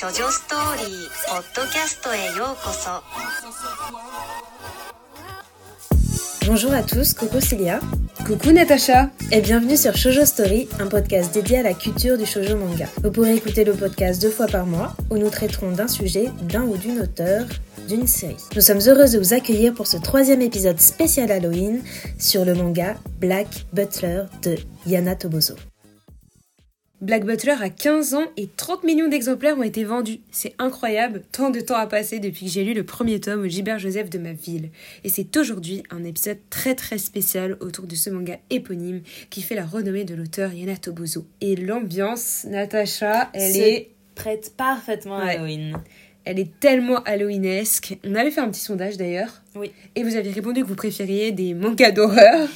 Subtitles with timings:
[0.00, 3.02] 処女ストーリーポッドキャストへようこそ
[6.46, 7.80] Bonjour à tous, coucou Célia
[8.24, 12.56] Coucou Natacha et bienvenue sur Shoujo Story, un podcast dédié à la culture du shoujo
[12.56, 12.86] manga.
[13.02, 16.62] Vous pourrez écouter le podcast deux fois par mois où nous traiterons d'un sujet, d'un
[16.62, 17.46] ou d'une auteur,
[17.88, 18.36] d'une série.
[18.54, 21.82] Nous sommes heureuses de vous accueillir pour ce troisième épisode spécial Halloween
[22.18, 25.54] sur le manga Black Butler de Yana Toboso.
[27.01, 30.19] Black Butler a 15 ans et 30 millions d'exemplaires ont été vendus.
[30.29, 33.47] C'est incroyable, tant de temps a passé depuis que j'ai lu le premier tome au
[33.47, 34.69] Gilbert Joseph de ma ville.
[35.03, 39.01] Et c'est aujourd'hui un épisode très très spécial autour de ce manga éponyme
[39.31, 41.25] qui fait la renommée de l'auteur Yana Toboso.
[41.41, 43.89] Et l'ambiance, Natacha, elle est...
[44.13, 45.35] prête parfaitement à Ouais.
[45.37, 45.77] Halloween.
[46.23, 47.97] Elle est tellement halloweenesque.
[48.05, 49.41] On avait fait un petit sondage d'ailleurs.
[49.55, 49.71] Oui.
[49.95, 52.47] Et vous avez répondu que vous préfériez des mangas d'horreur.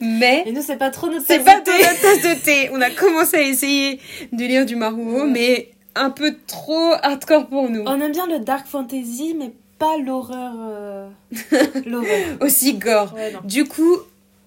[0.00, 1.70] Mais Et nous, c'est pas trop notre C'est tasse pas de thé.
[1.82, 2.70] la tasse de thé.
[2.72, 4.00] On a commencé à essayer
[4.32, 7.84] de lire du Maruo, mais un peu trop hardcore pour nous.
[7.86, 10.54] On aime bien le dark fantasy, mais pas l'horreur.
[10.58, 11.08] euh,
[11.86, 12.08] l'horreur.
[12.40, 13.14] Aussi gore.
[13.14, 13.32] Ouais.
[13.44, 13.98] Du coup,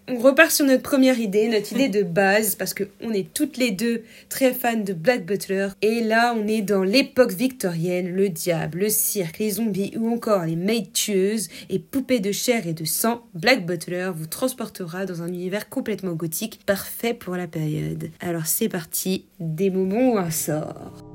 [0.08, 3.58] on repart sur notre première idée, notre idée de base, parce que on est toutes
[3.58, 5.70] les deux très fans de Black Butler.
[5.82, 10.46] Et là, on est dans l'époque victorienne, le diable, le cirque, les zombies ou encore
[10.46, 13.26] les maids tueuses et poupées de chair et de sang.
[13.34, 18.10] Black Butler vous transportera dans un univers complètement gothique, parfait pour la période.
[18.20, 21.15] Alors c'est parti, des moments où un sort.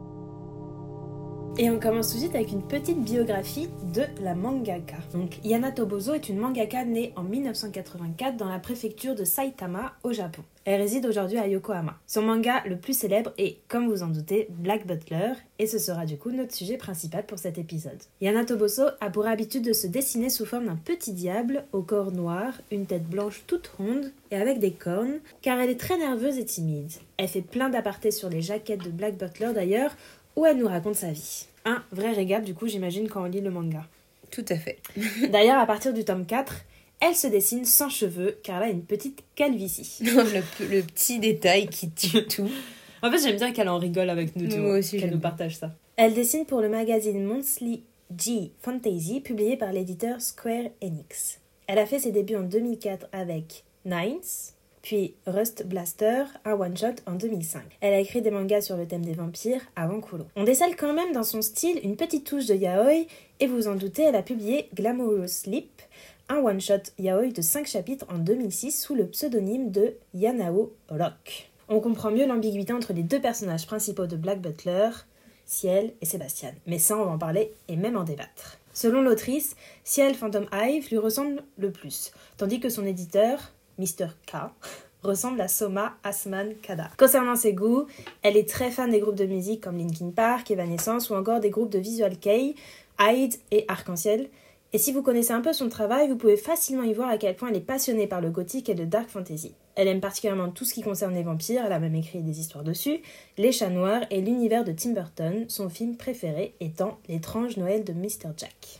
[1.63, 4.97] Et on commence tout de suite avec une petite biographie de la mangaka.
[5.13, 10.11] Donc Yana Toboso est une mangaka née en 1984 dans la préfecture de Saitama au
[10.15, 10.41] Japon.
[10.65, 11.99] Elle réside aujourd'hui à Yokohama.
[12.07, 16.07] Son manga le plus célèbre est, comme vous en doutez, Black Butler, et ce sera
[16.07, 18.01] du coup notre sujet principal pour cet épisode.
[18.23, 22.13] Yana Toboso a pour habitude de se dessiner sous forme d'un petit diable au corps
[22.13, 26.39] noir, une tête blanche toute ronde et avec des cornes, car elle est très nerveuse
[26.39, 26.91] et timide.
[27.19, 29.95] Elle fait plein d'apartés sur les jaquettes de Black Butler d'ailleurs,
[30.37, 31.50] où elle nous raconte sa vie.
[31.65, 33.87] Un vrai régal du coup j'imagine quand on lit le manga.
[34.31, 34.79] Tout à fait.
[35.31, 36.65] D'ailleurs à partir du tome 4,
[37.01, 39.99] elle se dessine sans cheveux car elle a une petite calvitie.
[40.05, 42.51] le, le petit détail qui tue tout.
[43.03, 45.75] En fait j'aime bien qu'elle en rigole avec nous, Moi aussi, qu'elle nous partage ça.
[45.97, 47.83] Elle dessine pour le magazine Monthly
[48.17, 51.41] G Fantasy publié par l'éditeur Square Enix.
[51.67, 54.19] Elle a fait ses débuts en 2004 avec Nines,
[54.83, 57.63] puis Rust Blaster, un one-shot en 2005.
[57.81, 60.27] Elle a écrit des mangas sur le thème des vampires avant Kulo.
[60.37, 63.07] On décèle quand même dans son style une petite touche de yaoi,
[63.41, 65.83] et vous en doutez, elle a publié Glamorous Sleep,
[66.29, 71.51] un one-shot yaoi de 5 chapitres en 2006 sous le pseudonyme de Yanao Rock.
[71.69, 74.91] On comprend mieux l'ambiguïté entre les deux personnages principaux de Black Butler,
[75.47, 76.53] Ciel et Sébastien.
[76.67, 78.59] Mais ça, on va en parler et même en débattre.
[78.73, 84.09] Selon l'autrice, Ciel Phantom Hive lui ressemble le plus, tandis que son éditeur, Mr.
[84.27, 84.37] K,
[85.03, 86.91] ressemble à Soma Asman Kada.
[86.99, 87.87] Concernant ses goûts,
[88.23, 91.51] elle est très fan des groupes de musique comme Linkin Park, Evanescence ou encore des
[91.51, 92.55] groupes de visual kei,
[93.01, 94.29] Hyde et Arc-en-Ciel.
[94.73, 97.35] Et si vous connaissez un peu son travail, vous pouvez facilement y voir à quel
[97.35, 99.55] point elle est passionnée par le gothique et le dark fantasy.
[99.75, 102.63] Elle aime particulièrement tout ce qui concerne les vampires, elle a même écrit des histoires
[102.63, 103.01] dessus,
[103.39, 107.93] les chats noirs et l'univers de Tim Burton, son film préféré étant L'étrange Noël de
[107.93, 108.31] Mr.
[108.37, 108.80] Jack.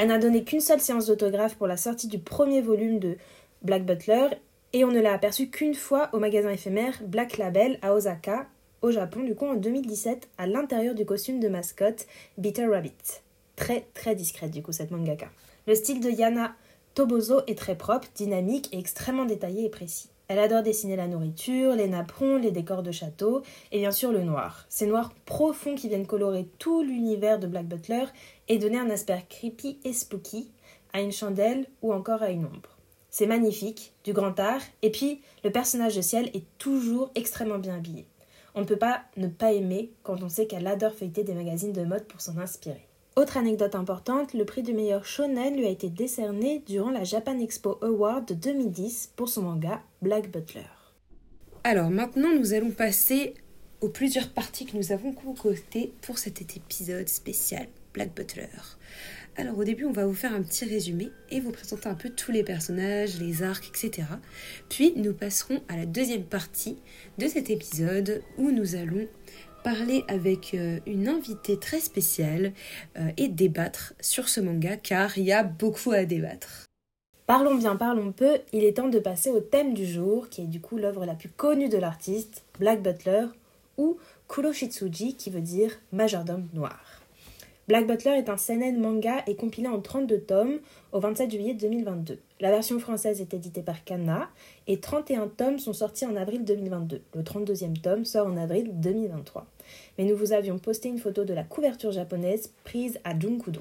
[0.00, 3.18] Elle n'a donné qu'une seule séance d'autographe pour la sortie du premier volume de
[3.60, 4.28] Black Butler
[4.72, 8.46] et on ne l'a aperçue qu'une fois au magasin éphémère Black Label à Osaka,
[8.80, 12.06] au Japon, du coup en 2017, à l'intérieur du costume de mascotte
[12.38, 13.20] Bitter Rabbit.
[13.56, 15.28] Très très discrète du coup cette mangaka.
[15.66, 16.54] Le style de Yana
[16.94, 20.08] Toboso est très propre, dynamique et extrêmement détaillé et précis.
[20.30, 23.42] Elle adore dessiner la nourriture, les napperons, les décors de château
[23.72, 24.64] et bien sûr le noir.
[24.68, 28.04] Ces noirs profonds qui viennent colorer tout l'univers de Black Butler
[28.46, 30.52] et donner un aspect creepy et spooky
[30.92, 32.78] à une chandelle ou encore à une ombre.
[33.10, 37.74] C'est magnifique, du grand art, et puis le personnage de Ciel est toujours extrêmement bien
[37.74, 38.06] habillé.
[38.54, 41.72] On ne peut pas ne pas aimer quand on sait qu'elle adore feuilleter des magazines
[41.72, 42.86] de mode pour s'en inspirer.
[43.16, 47.40] Autre anecdote importante, le prix du meilleur shonen lui a été décerné durant la Japan
[47.40, 50.62] Expo Award de 2010 pour son manga Black Butler.
[51.62, 53.34] Alors maintenant, nous allons passer
[53.82, 58.48] aux plusieurs parties que nous avons concoctées pour cet épisode spécial Black Butler.
[59.36, 62.08] Alors au début, on va vous faire un petit résumé et vous présenter un peu
[62.08, 64.08] tous les personnages, les arcs, etc.
[64.70, 66.78] Puis nous passerons à la deuxième partie
[67.18, 69.06] de cet épisode où nous allons
[69.62, 72.54] parler avec euh, une invitée très spéciale
[72.96, 76.69] euh, et débattre sur ce manga car il y a beaucoup à débattre.
[77.30, 80.46] Parlons bien, parlons peu, il est temps de passer au thème du jour, qui est
[80.46, 83.26] du coup l'œuvre la plus connue de l'artiste, Black Butler,
[83.78, 83.98] ou
[84.28, 86.80] Kuroshitsuji, qui veut dire majordome noir.
[87.68, 90.58] Black Butler est un seinen manga et compilé en 32 tomes
[90.90, 92.18] au 27 juillet 2022.
[92.40, 94.28] La version française est éditée par Kana
[94.66, 97.00] et 31 tomes sont sortis en avril 2022.
[97.14, 99.46] Le 32e tome sort en avril 2023.
[99.98, 103.60] Mais nous vous avions posté une photo de la couverture japonaise prise à Junkudo.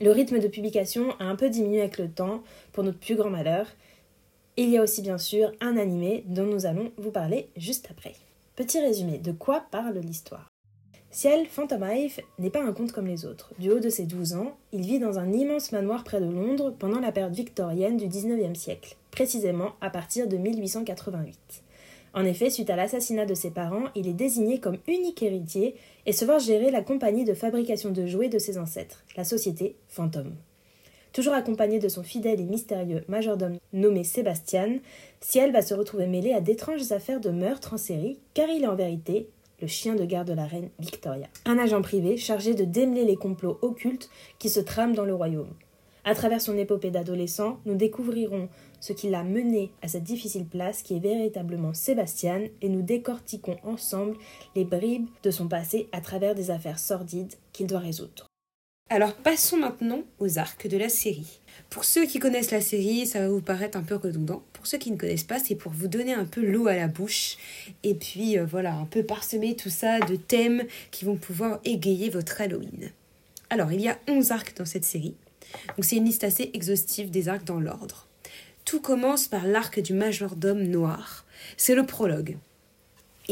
[0.00, 2.42] Le rythme de publication a un peu diminué avec le temps,
[2.72, 3.66] pour notre plus grand malheur.
[4.56, 8.14] Il y a aussi bien sûr un animé dont nous allons vous parler juste après.
[8.56, 10.48] Petit résumé, de quoi parle l'histoire?
[11.10, 13.52] Ciel Phantom Hive n'est pas un conte comme les autres.
[13.58, 16.74] Du haut de ses 12 ans, il vit dans un immense manoir près de Londres
[16.78, 21.62] pendant la période victorienne du 19e siècle, précisément à partir de 1888.
[22.14, 25.76] En effet, suite à l'assassinat de ses parents, il est désigné comme unique héritier
[26.06, 29.76] et se voit gérer la compagnie de fabrication de jouets de ses ancêtres, la société
[29.88, 30.32] Phantom.
[31.12, 34.78] Toujours accompagné de son fidèle et mystérieux majordome nommé Sébastien,
[35.20, 38.68] Ciel va se retrouver mêlé à d'étranges affaires de meurtre en série, car il est
[38.68, 39.28] en vérité
[39.60, 43.16] le chien de garde de la reine Victoria, un agent privé chargé de démêler les
[43.16, 44.08] complots occultes
[44.38, 45.52] qui se trament dans le royaume.
[46.04, 48.48] À travers son épopée d'adolescent, nous découvrirons
[48.80, 53.58] ce qui l'a mené à cette difficile place qui est véritablement Sébastien et nous décortiquons
[53.64, 54.16] ensemble
[54.56, 58.26] les bribes de son passé à travers des affaires sordides qu'il doit résoudre.
[58.92, 61.38] Alors passons maintenant aux arcs de la série.
[61.68, 64.42] Pour ceux qui connaissent la série, ça va vous paraître un peu redondant.
[64.52, 66.88] Pour ceux qui ne connaissent pas, c'est pour vous donner un peu l'eau à la
[66.88, 67.36] bouche
[67.84, 72.08] et puis euh, voilà, un peu parsemer tout ça de thèmes qui vont pouvoir égayer
[72.08, 72.90] votre Halloween.
[73.50, 75.14] Alors, il y a 11 arcs dans cette série.
[75.76, 78.06] Donc c'est une liste assez exhaustive des arcs dans l'ordre.
[78.64, 81.24] Tout commence par l'arc du majordome noir.
[81.56, 82.36] C'est le prologue.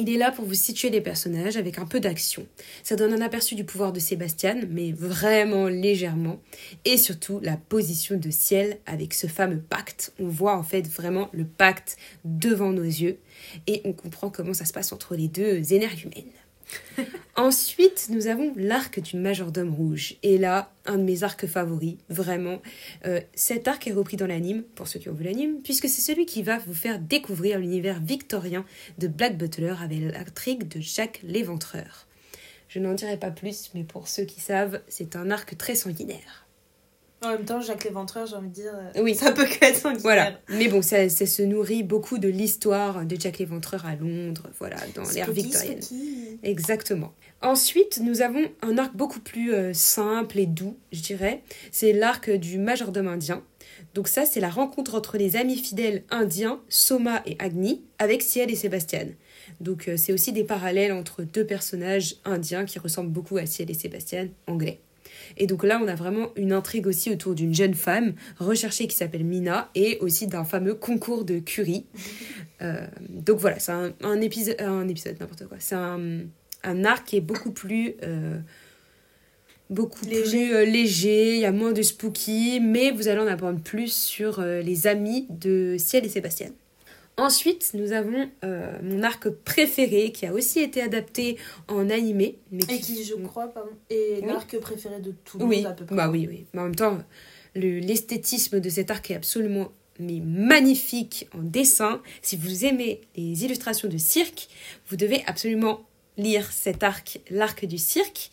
[0.00, 2.46] Il est là pour vous situer les personnages avec un peu d'action.
[2.84, 6.40] Ça donne un aperçu du pouvoir de Sébastien, mais vraiment légèrement.
[6.84, 10.12] Et surtout la position de Ciel avec ce fameux pacte.
[10.20, 13.18] On voit en fait vraiment le pacte devant nos yeux.
[13.66, 16.30] Et on comprend comment ça se passe entre les deux énergumènes.
[17.36, 20.16] Ensuite, nous avons l'arc du majordome rouge.
[20.22, 22.60] Et là, un de mes arcs favoris, vraiment.
[23.06, 26.00] Euh, cet arc est repris dans l'anime, pour ceux qui ont vu l'anime, puisque c'est
[26.00, 28.64] celui qui va vous faire découvrir l'univers victorien
[28.98, 32.06] de Black Butler avec l'intrigue de Jack l'Éventreur.
[32.68, 36.47] Je n'en dirai pas plus, mais pour ceux qui savent, c'est un arc très sanguinaire.
[37.22, 39.14] En même temps, Jacques Léventreur, j'ai envie de dire, euh, Oui.
[39.14, 39.88] ça peut que être.
[40.02, 40.38] Voilà.
[40.48, 44.76] Mais bon, ça, ça se nourrit beaucoup de l'histoire de Jack l'Éventreur à Londres, voilà,
[44.94, 45.82] dans l'ère victorienne.
[45.82, 46.38] spooky.
[46.44, 47.12] Exactement.
[47.42, 51.42] Ensuite, nous avons un arc beaucoup plus euh, simple et doux, je dirais.
[51.72, 53.42] C'est l'arc du majordome indien.
[53.94, 58.50] Donc ça, c'est la rencontre entre les amis fidèles indiens, Soma et Agni, avec Ciel
[58.50, 59.06] et Sébastien.
[59.60, 63.70] Donc euh, c'est aussi des parallèles entre deux personnages indiens qui ressemblent beaucoup à Ciel
[63.70, 64.80] et Sébastien, anglais.
[65.36, 68.96] Et donc là, on a vraiment une intrigue aussi autour d'une jeune femme recherchée qui
[68.96, 71.86] s'appelle Mina et aussi d'un fameux concours de Curie.
[72.60, 75.58] Euh, donc voilà, c'est un, un épisode, un épisode n'importe quoi.
[75.60, 76.22] C'est un,
[76.64, 78.36] un arc qui est beaucoup plus euh,
[79.70, 80.48] beaucoup Léger.
[80.48, 83.92] plus euh, léger, il y a moins de spooky, mais vous allez en apprendre plus
[83.92, 86.50] sur euh, les amis de Ciel et Sébastien.
[87.18, 91.36] Ensuite, nous avons euh, mon arc préféré qui a aussi été adapté
[91.66, 92.38] en animé.
[92.52, 94.26] Mais Et qui, je crois, pardon, est Oui.
[94.28, 95.96] l'arc préféré de tout le oui, monde à peu près.
[95.96, 96.46] bah oui, oui.
[96.54, 96.98] Mais en même temps,
[97.54, 102.00] le- l'esthétisme de cet arc est absolument mais magnifique en dessin.
[102.22, 104.46] Si vous aimez les illustrations de cirque,
[104.88, 105.80] vous devez absolument
[106.16, 108.30] lire cet arc, l'arc du cirque.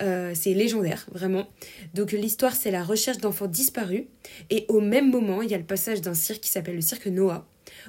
[0.00, 1.46] Euh, c'est légendaire, vraiment.
[1.94, 4.04] Donc l'histoire, c'est la recherche d'enfants disparus.
[4.50, 7.06] Et au même moment, il y a le passage d'un cirque qui s'appelle le cirque
[7.06, 7.46] Noah.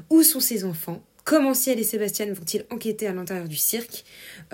[0.09, 1.01] Où sont ces enfants?
[1.23, 4.03] Comment Ciel et Sébastien vont-ils enquêter à l'intérieur du cirque?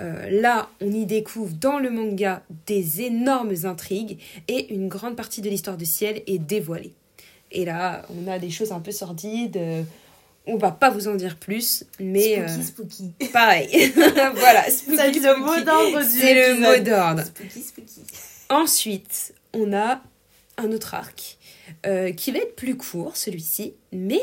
[0.00, 4.18] Euh, Là, on y découvre dans le manga des énormes intrigues
[4.48, 6.94] et une grande partie de l'histoire de Ciel est dévoilée.
[7.50, 9.58] Et là, on a des choses un peu sordides.
[9.58, 9.82] euh,
[10.46, 13.28] On va pas vous en dire plus, mais spooky, euh, spooky.
[13.32, 13.92] pareil.
[14.34, 17.22] voilà, spooky, C'est le mot d'ordre C'est le mot d'ordre.
[17.26, 18.00] Spooky, spooky.
[18.48, 20.00] Ensuite, on a
[20.56, 21.36] un autre arc
[22.16, 24.20] qui va être plus court, celui-ci, mais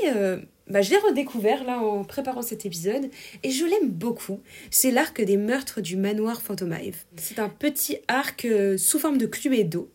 [0.70, 3.10] bah, je l'ai redécouvert là en préparant cet épisode
[3.44, 4.40] et je l'aime beaucoup.
[4.70, 6.98] C'est l'arc des meurtres du manoir Phantomive.
[7.18, 9.90] C'est un petit arc euh, sous forme de cluedo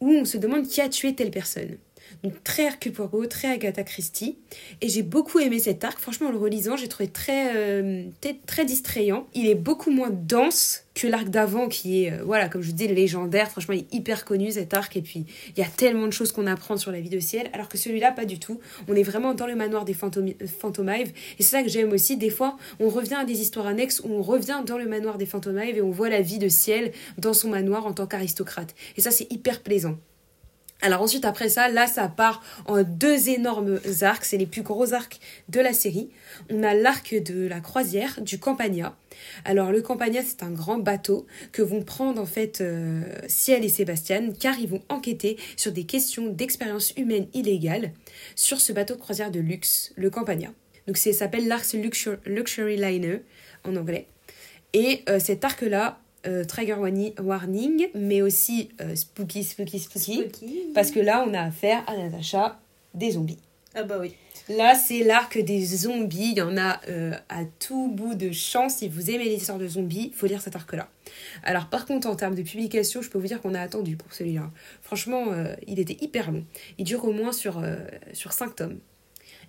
[0.00, 1.76] où on se demande qui a tué telle personne.
[2.22, 4.38] Donc très Hercule Poirot, très Agatha Christie.
[4.80, 5.98] Et j'ai beaucoup aimé cet arc.
[5.98, 9.26] Franchement, en le relisant, j'ai trouvé très, euh, très, très distrayant.
[9.34, 12.88] Il est beaucoup moins dense que l'arc d'avant qui est, euh, voilà, comme je dis,
[12.88, 13.50] légendaire.
[13.50, 14.96] Franchement, il est hyper connu cet arc.
[14.96, 15.24] Et puis,
[15.56, 17.48] il y a tellement de choses qu'on apprend sur la vie de ciel.
[17.52, 18.60] Alors que celui-là, pas du tout.
[18.88, 21.12] On est vraiment dans le manoir des Phantomives.
[21.38, 22.16] Et c'est ça que j'aime aussi.
[22.16, 25.26] Des fois, on revient à des histoires annexes où on revient dans le manoir des
[25.26, 28.74] Phantomives et on voit la vie de ciel dans son manoir en tant qu'aristocrate.
[28.96, 29.96] Et ça, c'est hyper plaisant.
[30.82, 34.24] Alors ensuite, après ça, là, ça part en deux énormes arcs.
[34.24, 36.10] C'est les plus gros arcs de la série.
[36.50, 38.96] On a l'arc de la croisière du Campania.
[39.44, 43.68] Alors le Campania, c'est un grand bateau que vont prendre en fait euh, Ciel et
[43.68, 47.92] Sébastien, car ils vont enquêter sur des questions d'expérience humaine illégale
[48.34, 50.52] sur ce bateau de croisière de luxe, le Campania.
[50.86, 51.66] Donc ça s'appelle l'arc
[52.26, 53.22] Luxury Liner
[53.64, 54.06] en anglais.
[54.72, 56.76] Et euh, cet arc-là, euh, Trigger
[57.18, 60.24] Warning, mais aussi euh, spooky, spooky, spooky,
[60.74, 62.60] Parce que là, on a affaire à Natacha
[62.94, 63.38] des zombies.
[63.74, 64.14] Ah bah oui.
[64.48, 66.32] Là, c'est l'arc des zombies.
[66.32, 68.68] Il y en a euh, à tout bout de champ.
[68.68, 70.88] Si vous aimez les histoires de zombies, il faut lire cet arc-là.
[71.42, 74.12] Alors, par contre, en termes de publication, je peux vous dire qu'on a attendu pour
[74.12, 74.50] celui-là.
[74.82, 75.26] Franchement,
[75.66, 76.44] il était hyper long.
[76.78, 77.62] Il dure au moins sur,
[78.12, 78.80] sur 5 tomes.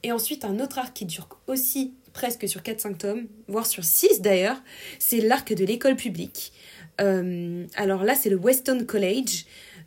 [0.04, 4.22] Et ensuite, un autre arc qui dure aussi presque sur 4-5 tomes, voire sur 6
[4.22, 4.62] d'ailleurs,
[5.00, 6.54] c'est l'arc de l'école publique.
[7.02, 9.46] Euh, alors là, c'est le Weston College.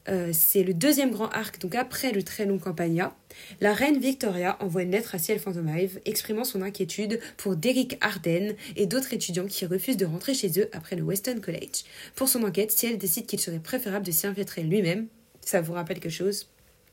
[0.09, 3.16] Euh, c'est le deuxième grand arc, donc après le très long Campania.
[3.61, 8.54] La reine Victoria envoie une lettre à Ciel Phantomive exprimant son inquiétude pour Derrick Arden
[8.76, 11.85] et d'autres étudiants qui refusent de rentrer chez eux après le Weston College.
[12.16, 15.06] Pour son enquête, Ciel décide qu'il serait préférable de s'y infiltrer lui-même.
[15.40, 16.49] Ça vous rappelle quelque chose?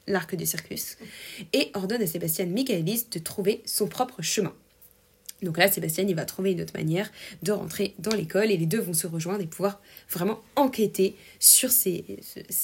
[0.07, 0.97] L'arc du circus.
[1.53, 4.53] Et ordonne à Sébastien Michaelis de trouver son propre chemin.
[5.41, 7.09] Donc là, Sébastien, il va trouver une autre manière
[7.41, 11.71] de rentrer dans l'école et les deux vont se rejoindre et pouvoir vraiment enquêter sur
[11.71, 12.03] ces,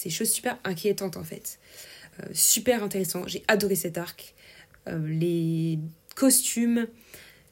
[0.08, 1.58] choses super inquiétantes en fait.
[2.20, 4.34] Euh, super intéressant, j'ai adoré cet arc.
[4.88, 5.78] Euh, les
[6.14, 6.86] costumes,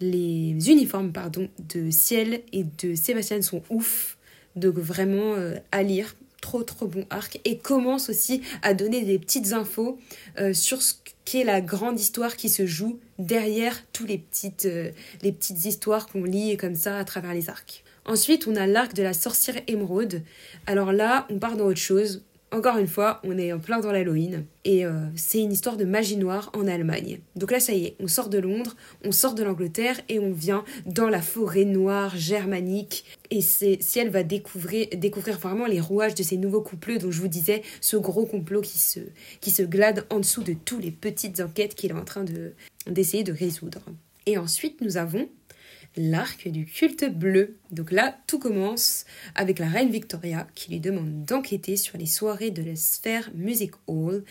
[0.01, 4.19] les uniformes pardon, de Ciel et de Sébastien sont ouf.
[4.55, 9.19] Donc vraiment euh, à lire, trop trop bon arc et commence aussi à donner des
[9.19, 9.99] petites infos
[10.53, 10.95] sur ce
[11.27, 14.91] qu'est la grande histoire qui se joue derrière tous les petites, euh,
[15.23, 17.85] les petites histoires qu'on lit comme ça à travers les arcs.
[18.07, 20.23] Ensuite, on a l'arc de la sorcière émeraude.
[20.67, 22.23] Alors là, on part dans autre chose.
[22.53, 25.85] Encore une fois, on est en plein dans l'Halloween et euh, c'est une histoire de
[25.85, 27.19] magie noire en Allemagne.
[27.35, 30.33] Donc là, ça y est, on sort de Londres, on sort de l'Angleterre et on
[30.33, 33.05] vient dans la forêt noire germanique.
[33.31, 37.11] Et c'est si elle va découvrir, découvrir vraiment les rouages de ces nouveaux coupleux dont
[37.11, 39.01] je vous disais, ce gros complot qui se,
[39.41, 42.53] qui se glade en dessous de toutes les petites enquêtes qu'il est en train de,
[42.87, 43.81] d'essayer de résoudre.
[44.27, 45.29] Et ensuite, nous avons
[45.97, 47.57] l'arc du culte bleu.
[47.71, 52.51] Donc là, tout commence avec la reine Victoria qui lui demande d'enquêter sur les soirées
[52.51, 54.25] de la sphère Music Hall.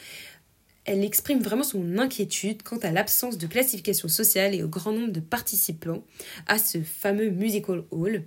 [0.86, 5.12] Elle exprime vraiment son inquiétude quant à l'absence de classification sociale et au grand nombre
[5.12, 6.04] de participants
[6.46, 8.24] à ce fameux Musical Hall.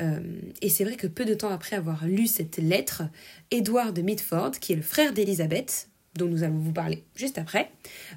[0.00, 0.20] Euh,
[0.60, 3.04] et c'est vrai que peu de temps après avoir lu cette lettre,
[3.52, 7.70] Edward Mitford, qui est le frère d'Elizabeth, dont nous allons vous parler juste après,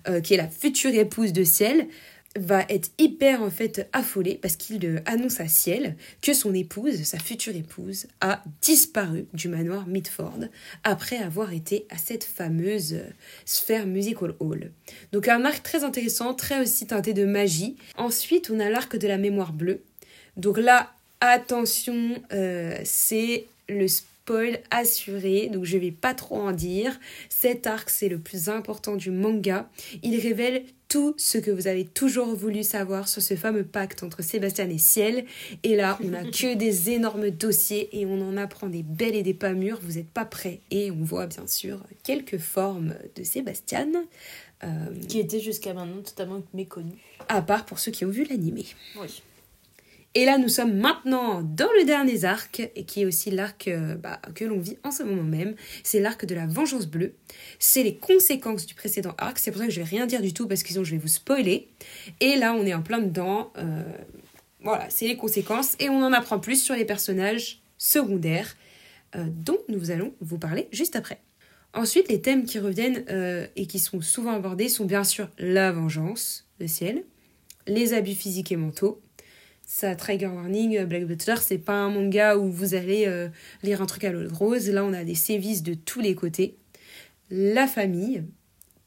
[0.07, 1.87] euh, qui est la future épouse de Ciel,
[2.35, 7.19] va être hyper en fait affolé parce qu'il annonce à Ciel que son épouse, sa
[7.19, 10.39] future épouse, a disparu du manoir Mitford
[10.83, 12.97] après avoir été à cette fameuse
[13.45, 14.71] sphère musical hall.
[15.11, 17.77] Donc un arc très intéressant, très aussi teinté de magie.
[17.97, 19.81] Ensuite, on a l'arc de la mémoire bleue.
[20.37, 23.87] Donc là, attention, euh, c'est le
[24.25, 26.99] spoil assuré, donc je vais pas trop en dire.
[27.29, 29.69] Cet arc, c'est le plus important du manga.
[30.01, 34.23] Il révèle tout ce que vous avez toujours voulu savoir sur ce fameux pacte entre
[34.23, 35.25] Sébastien et Ciel.
[35.61, 39.23] Et là, on n'a que des énormes dossiers et on en apprend des belles et
[39.23, 39.79] des pas mûres.
[39.81, 40.61] Vous n'êtes pas prêts.
[40.71, 43.89] Et on voit bien sûr quelques formes de Sébastien.
[44.63, 44.67] Euh,
[45.07, 46.93] qui était jusqu'à maintenant totalement méconnu.
[47.27, 48.65] À part pour ceux qui ont vu l'animé.
[48.99, 49.21] Oui.
[50.17, 53.95] Et là, nous sommes maintenant dans le dernier arc, et qui est aussi l'arc euh,
[53.95, 55.55] bah, que l'on vit en ce moment même.
[55.83, 57.15] C'est l'arc de la vengeance bleue.
[57.59, 59.37] C'est les conséquences du précédent arc.
[59.37, 60.97] C'est pour ça que je vais rien dire du tout, parce que sinon je vais
[60.97, 61.67] vous spoiler.
[62.21, 63.51] Et là, on est en plein dedans.
[63.57, 63.83] Euh,
[64.61, 65.75] voilà, c'est les conséquences.
[65.79, 68.55] Et on en apprend plus sur les personnages secondaires,
[69.17, 71.19] euh, dont nous allons vous parler juste après.
[71.73, 73.03] Ensuite, les thèmes qui reviennent
[73.57, 77.03] et qui sont souvent abordés sont bien sûr la vengeance, le ciel,
[77.67, 79.01] les abus physiques et mentaux,
[79.65, 83.29] ça trigger warning, euh, Black Butler, c'est pas un manga où vous allez euh,
[83.63, 84.69] lire un truc à l'eau rose.
[84.69, 86.55] Là, on a des sévices de tous les côtés.
[87.31, 88.23] La famille,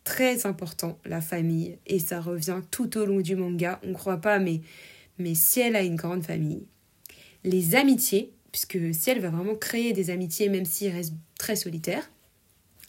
[0.05, 3.81] très important, la famille, et ça revient tout au long du manga.
[3.85, 4.61] On croit pas, mais,
[5.19, 6.67] mais Ciel a une grande famille.
[7.45, 12.11] Les amitiés, puisque Ciel va vraiment créer des amitiés, même s'il reste très solitaire.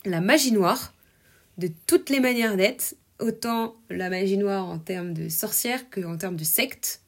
[0.06, 0.94] La magie noire,
[1.58, 6.18] de toutes les manières d'être, autant la magie noire en termes de sorcière que en
[6.18, 7.02] termes de secte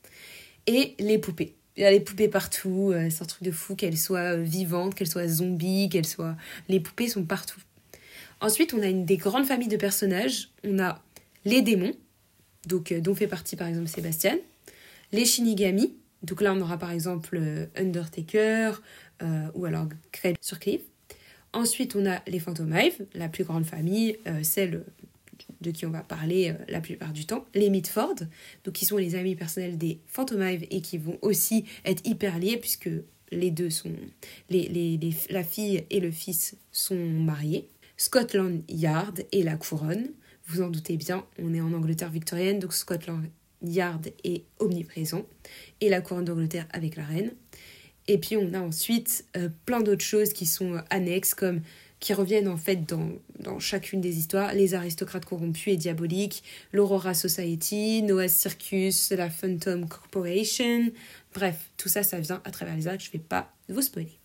[0.67, 1.55] et les poupées.
[1.77, 4.41] Il y a les poupées partout, euh, c'est un truc de fou, qu'elles soient euh,
[4.41, 6.35] vivantes, qu'elles soient zombies, qu'elles soient...
[6.67, 7.59] Les poupées sont partout.
[8.41, 10.49] Ensuite, on a une des grandes familles de personnages.
[10.65, 11.01] On a
[11.45, 11.93] les démons,
[12.67, 14.37] donc, euh, dont fait partie par exemple Sébastien.
[15.11, 17.41] Les Shinigami, donc là on aura par exemple
[17.75, 18.81] Undertaker
[19.53, 20.81] ou alors Greg Surcliffe.
[21.53, 24.83] Ensuite, on a les Phantomive, la plus grande famille, euh, celle
[25.61, 28.15] de qui on va parler euh, la plupart du temps, les Mitford,
[28.63, 32.57] donc qui sont les amis personnels des Phantomive et qui vont aussi être hyper liés
[32.57, 32.89] puisque
[33.31, 33.91] les deux sont,
[34.49, 37.69] les- la fille et le fils sont mariés.
[37.97, 40.09] Scotland Yard et la couronne,
[40.47, 43.23] vous en doutez bien, on est en Angleterre victorienne, donc Scotland
[43.61, 45.25] Yard est omniprésent
[45.81, 47.31] et la couronne d'Angleterre avec la reine.
[48.07, 51.61] Et puis on a ensuite euh, plein d'autres choses qui sont euh, annexes, comme
[52.01, 54.53] qui reviennent en fait dans, dans chacune des histoires.
[54.53, 56.43] Les aristocrates corrompus et diaboliques,
[56.73, 60.91] l'Aurora Society, Noah's Circus, la Phantom Corporation.
[61.33, 64.17] Bref, tout ça, ça vient à travers les arcs, je vais pas vous spoiler.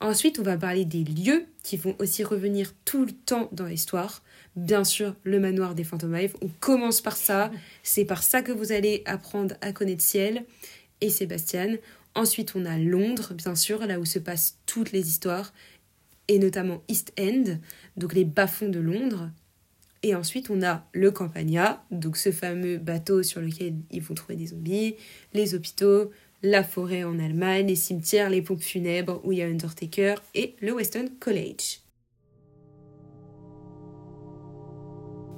[0.00, 4.22] Ensuite, on va parler des lieux qui vont aussi revenir tout le temps dans l'histoire.
[4.54, 6.36] Bien sûr, le manoir des Phantomive.
[6.40, 7.50] On commence par ça.
[7.82, 10.44] C'est par ça que vous allez apprendre à connaître Ciel
[11.00, 11.78] et Sébastien.
[12.14, 15.52] Ensuite, on a Londres, bien sûr, là où se passent toutes les histoires,
[16.28, 17.58] et notamment East End,
[17.96, 19.30] donc les bas-fonds de Londres.
[20.02, 24.36] Et ensuite, on a le Campania, donc ce fameux bateau sur lequel ils vont trouver
[24.36, 24.94] des zombies,
[25.34, 26.10] les hôpitaux,
[26.42, 30.54] la forêt en Allemagne, les cimetières, les pompes funèbres où il y a Undertaker, et
[30.60, 31.80] le Weston College.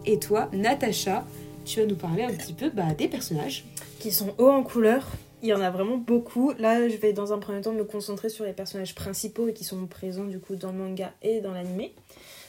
[0.05, 1.27] Et toi, Natacha,
[1.65, 3.65] tu vas nous parler un petit peu bah, des personnages.
[3.99, 5.07] qui sont hauts en couleur.
[5.43, 6.53] Il y en a vraiment beaucoup.
[6.59, 9.65] Là, je vais dans un premier temps me concentrer sur les personnages principaux et qui
[9.65, 11.95] sont présents du coup dans le manga et dans l'animé.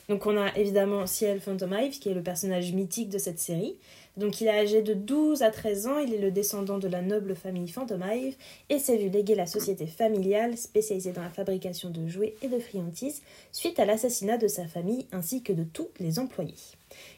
[0.09, 3.77] Donc on a évidemment Ciel Phantomive qui est le personnage mythique de cette série.
[4.17, 7.01] Donc il est âgé de 12 à 13 ans, il est le descendant de la
[7.01, 8.35] noble famille Phantomive
[8.69, 12.59] et s'est vu léguer la société familiale spécialisée dans la fabrication de jouets et de
[12.59, 13.21] friandises
[13.53, 16.55] suite à l'assassinat de sa famille ainsi que de tous les employés.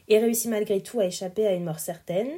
[0.07, 2.29] Il réussit malgré tout à échapper à une mort certaine,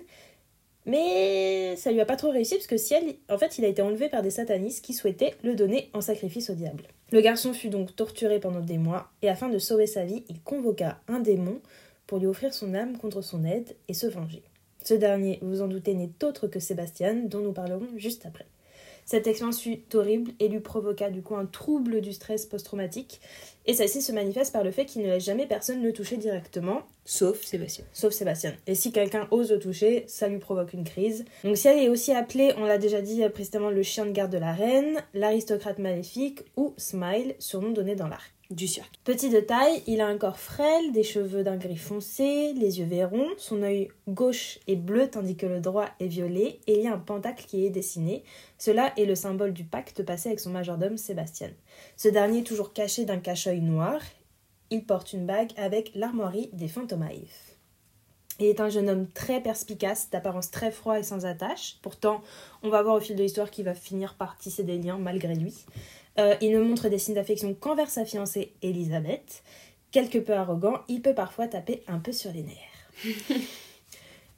[0.85, 3.81] mais ça lui a pas trop réussi parce que Ciel, en fait, il a été
[3.81, 6.83] enlevé par des satanistes qui souhaitaient le donner en sacrifice au diable.
[7.11, 10.41] Le garçon fut donc torturé pendant des mois et afin de sauver sa vie, il
[10.41, 11.59] convoqua un démon
[12.07, 14.43] pour lui offrir son âme contre son aide et se venger.
[14.83, 18.45] Ce dernier, vous en doutez, n'est autre que Sébastien, dont nous parlerons juste après.
[19.05, 23.21] Cette expérience fut horrible et lui provoqua du coup un trouble du stress post-traumatique.
[23.67, 26.81] Et celle-ci se manifeste par le fait qu'il ne laisse jamais personne le toucher directement,
[27.05, 27.85] Sauf Sébastien.
[27.93, 28.55] sauf Sébastien.
[28.65, 31.23] Et si quelqu'un ose le toucher, ça lui provoque une crise.
[31.43, 34.37] Donc Ciel est aussi appelé, on l'a déjà dit précédemment, le chien de garde de
[34.39, 38.34] la reine, l'aristocrate maléfique ou Smile, surnom donné dans l'arc.
[38.51, 38.99] Du cirque.
[39.03, 42.85] Petit de taille, il a un corps frêle, des cheveux d'un gris foncé, les yeux
[42.85, 46.87] verrons, son œil gauche est bleu tandis que le droit est violet, et il y
[46.87, 48.23] a un pentacle qui est dessiné.
[48.59, 51.49] Cela est le symbole du pacte passé avec son majordome Sébastien.
[51.97, 53.99] Ce dernier toujours caché d'un cache-œil noir.
[54.69, 57.33] Il porte une bague avec l'armoirie des Phantomive.
[58.39, 61.77] Il est un jeune homme très perspicace, d'apparence très froid et sans attache.
[61.81, 62.21] Pourtant,
[62.63, 65.35] on va voir au fil de l'histoire qu'il va finir par tisser des liens malgré
[65.35, 65.53] lui.
[66.17, 69.43] Euh, il ne montre des signes d'affection qu'envers sa fiancée Elisabeth.
[69.91, 73.05] Quelque peu arrogant, il peut parfois taper un peu sur les nerfs.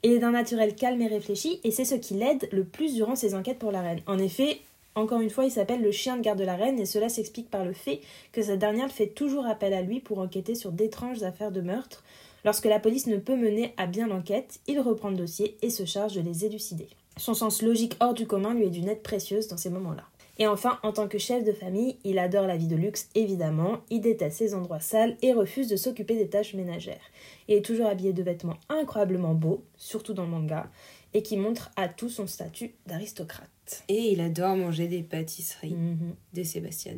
[0.04, 3.16] il est d'un naturel calme et réfléchi, et c'est ce qui l'aide le plus durant
[3.16, 4.02] ses enquêtes pour la reine.
[4.08, 4.60] En effet,
[4.96, 7.52] encore une fois, il s'appelle le chien de garde de la reine, et cela s'explique
[7.52, 11.24] par le fait que cette dernière fait toujours appel à lui pour enquêter sur d'étranges
[11.24, 12.04] affaires de meurtre.
[12.46, 15.86] Lorsque la police ne peut mener à bien l'enquête, il reprend le dossier et se
[15.86, 16.88] charge de les élucider.
[17.18, 20.04] Son sens logique hors du commun lui est d'une aide précieuse dans ces moments-là.
[20.39, 23.80] Et enfin, en tant que chef de famille, il adore la vie de luxe évidemment,
[23.89, 27.02] il déteste ses endroits sales et refuse de s'occuper des tâches ménagères.
[27.47, 30.69] Il est toujours habillé de vêtements incroyablement beaux, surtout dans le manga,
[31.13, 33.84] et qui montrent à tout son statut d'aristocrate.
[33.89, 36.15] Et il adore manger des pâtisseries Mhm.
[36.34, 36.93] de Sébastien.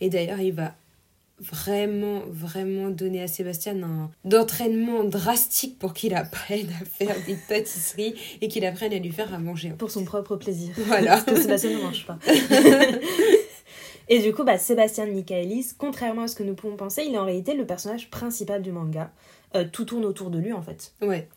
[0.00, 0.74] Et d'ailleurs, il va
[1.50, 8.14] vraiment, vraiment donner à Sébastien un entraînement drastique pour qu'il apprenne à faire des pâtisseries
[8.40, 9.70] et qu'il apprenne à lui faire à manger.
[9.70, 10.74] Pour son propre plaisir.
[10.86, 11.12] Voilà.
[11.12, 12.18] Parce que Sébastien ne mange pas.
[14.08, 17.18] Et du coup, bah, Sébastien Michaelis, contrairement à ce que nous pouvons penser, il est
[17.18, 19.10] en réalité le personnage principal du manga.
[19.54, 20.92] Euh, tout tourne autour de lui en fait.
[21.00, 21.28] Ouais.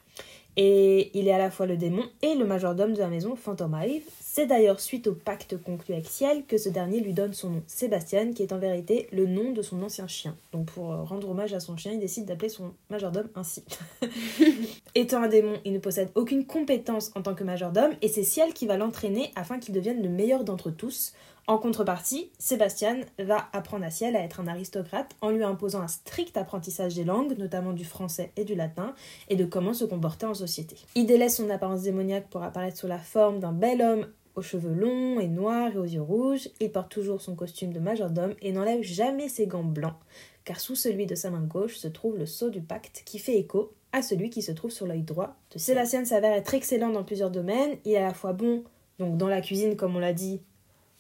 [0.58, 4.04] Et il est à la fois le démon et le majordome de la maison Phantomive.
[4.38, 7.64] C'est d'ailleurs suite au pacte conclu avec Ciel que ce dernier lui donne son nom,
[7.68, 10.36] Sébastien, qui est en vérité le nom de son ancien chien.
[10.52, 13.64] Donc pour euh, rendre hommage à son chien, il décide d'appeler son majordome ainsi.
[14.94, 18.54] Étant un démon, il ne possède aucune compétence en tant que majordome et c'est Ciel
[18.54, 21.14] qui va l'entraîner afin qu'il devienne le meilleur d'entre tous.
[21.48, 25.88] En contrepartie, Sébastien va apprendre à Ciel à être un aristocrate en lui imposant un
[25.88, 28.96] strict apprentissage des langues, notamment du français et du latin,
[29.30, 30.76] et de comment se comporter en société.
[30.96, 34.74] Il délaisse son apparence démoniaque pour apparaître sous la forme d'un bel homme aux cheveux
[34.74, 36.50] longs et noirs et aux yeux rouges.
[36.60, 39.96] Il porte toujours son costume de majordome et n'enlève jamais ses gants blancs,
[40.44, 43.38] car sous celui de sa main gauche se trouve le sceau du pacte qui fait
[43.38, 47.04] écho à celui qui se trouve sur l'œil droit de Sébastien s'avère être excellent dans
[47.04, 47.78] plusieurs domaines.
[47.86, 48.64] Il est à la fois bon
[49.00, 50.42] donc dans la cuisine, comme on l'a dit,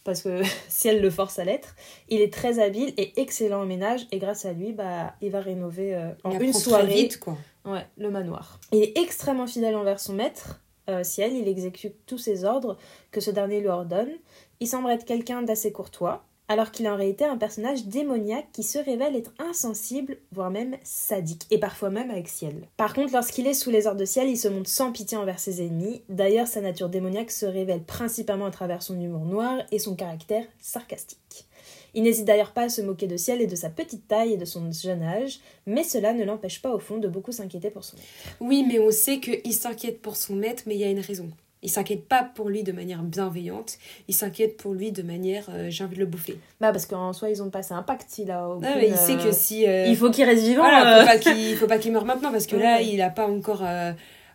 [0.04, 1.76] parce que Ciel le force à l'être.
[2.10, 5.42] Il est très habile et excellent en ménage, et grâce à lui, bah, il va
[5.42, 7.38] rénover euh, en Il une soirée vite, quoi.
[7.66, 8.60] ouais, le manoir.
[8.72, 12.78] Il est extrêmement fidèle envers son maître, euh, Ciel, il exécute tous ses ordres
[13.12, 14.12] que ce dernier lui ordonne.
[14.60, 18.64] Il semble être quelqu'un d'assez courtois, alors qu'il est en réalité un personnage démoniaque qui
[18.64, 22.68] se révèle être insensible, voire même sadique, et parfois même avec Ciel.
[22.78, 25.40] Par contre, lorsqu'il est sous les ordres de Ciel, il se montre sans pitié envers
[25.40, 26.04] ses ennemis.
[26.10, 30.46] D'ailleurs, sa nature démoniaque se révèle principalement à travers son humour noir et son caractère
[30.60, 31.48] sarcastique.
[31.96, 34.38] Il n'hésite d'ailleurs pas à se moquer de Ciel et de sa petite taille et
[34.38, 37.84] de son jeune âge, mais cela ne l'empêche pas au fond de beaucoup s'inquiéter pour
[37.84, 38.08] son maître.
[38.42, 41.30] Oui, mais on sait qu'il s'inquiète pour son maître, mais il y a une raison.
[41.64, 45.68] Il s'inquiète pas pour lui de manière bienveillante, il s'inquiète pour lui de manière euh,
[45.72, 46.38] j'ai envie de le bouffer.
[46.62, 48.98] Bah parce qu'en soi ils ont passé un pacte, il a aucune, Ah, mais il
[48.98, 49.66] sait euh, que si.
[49.66, 50.62] euh, il faut qu'il reste vivant.
[50.62, 51.02] Voilà, euh.
[51.02, 53.64] faut pas qu'il faut pas qu'il meure maintenant parce que là, il a pas encore.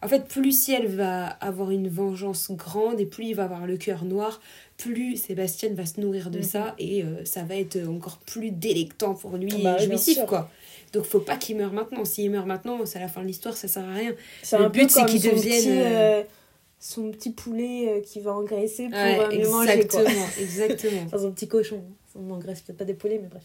[0.03, 3.77] En fait, plus Ciel va avoir une vengeance grande et plus il va avoir le
[3.77, 4.41] cœur noir,
[4.79, 6.45] plus Sébastien va se nourrir de Mhm.
[6.45, 10.51] ça et euh, ça va être encore plus délectant pour lui Bah et jouissif quoi.
[10.95, 12.05] Donc faut pas qu'il meure maintenant.
[12.07, 14.15] S'il meurt maintenant, c'est la fin de l'histoire, ça sert à rien.
[14.53, 16.23] Le un but, c'est qu'il devienne, petit, euh, euh,
[16.79, 20.01] son petit poulet euh, qui va engraisser pour Ouais, euh, mieux manger quoi.
[20.01, 21.03] exactement, exactement.
[21.07, 21.83] Enfin, son petit cochon.
[22.17, 23.45] On n'engraisse peut-être pas des poulets, mais bref.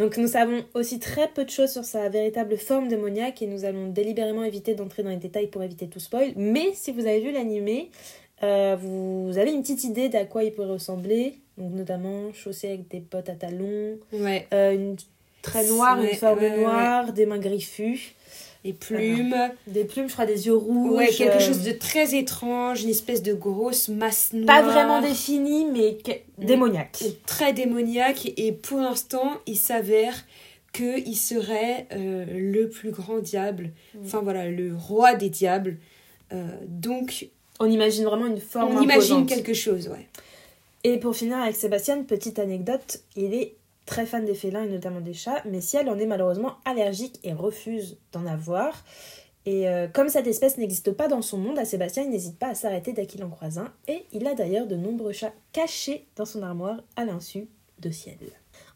[0.00, 3.66] Donc nous savons aussi très peu de choses sur sa véritable forme démoniaque et nous
[3.66, 6.32] allons délibérément éviter d'entrer dans les détails pour éviter tout spoil.
[6.36, 7.90] Mais si vous avez vu l'animé,
[8.42, 11.34] euh, vous avez une petite idée d'à quoi il pourrait ressembler.
[11.58, 14.46] Donc notamment chaussé avec des bottes à talons, Ouais.
[14.54, 14.96] euh, une
[15.42, 16.62] très noire, une forme ouais, ouais.
[16.62, 18.14] noire, des mains griffues,
[18.64, 19.34] Les plumes.
[19.66, 20.96] des plumes, je crois des yeux rouges.
[20.96, 24.46] Ouais, quelque euh, chose de très étrange, une espèce de grosse masse noire.
[24.46, 26.12] Pas vraiment défini, mais que-
[26.44, 27.02] démoniaque.
[27.26, 30.14] très démoniaque et pour l'instant il s'avère
[30.72, 33.98] que il serait euh, le plus grand diable Mm.
[34.04, 35.76] enfin voilà le roi des diables
[36.32, 39.28] Euh, donc On imagine vraiment une forme on imagine imposante.
[39.28, 40.06] quelque chose ouais
[40.84, 43.54] Et pour finir avec Sébastien, petite anecdote, il est
[43.90, 47.32] très fan des félins et notamment des chats, mais si en est malheureusement allergique et
[47.32, 48.84] refuse d'en avoir.
[49.46, 52.50] Et euh, comme cette espèce n'existe pas dans son monde, à Sébastien, il n'hésite pas
[52.50, 56.06] à s'arrêter dès qu'il en croise un, et il a d'ailleurs de nombreux chats cachés
[56.14, 57.48] dans son armoire à l'insu
[57.80, 58.18] de Ciel.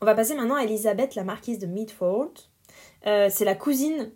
[0.00, 2.33] On va passer maintenant à Elisabeth, la marquise de Midford.
[3.07, 4.11] Euh, c'est la cousine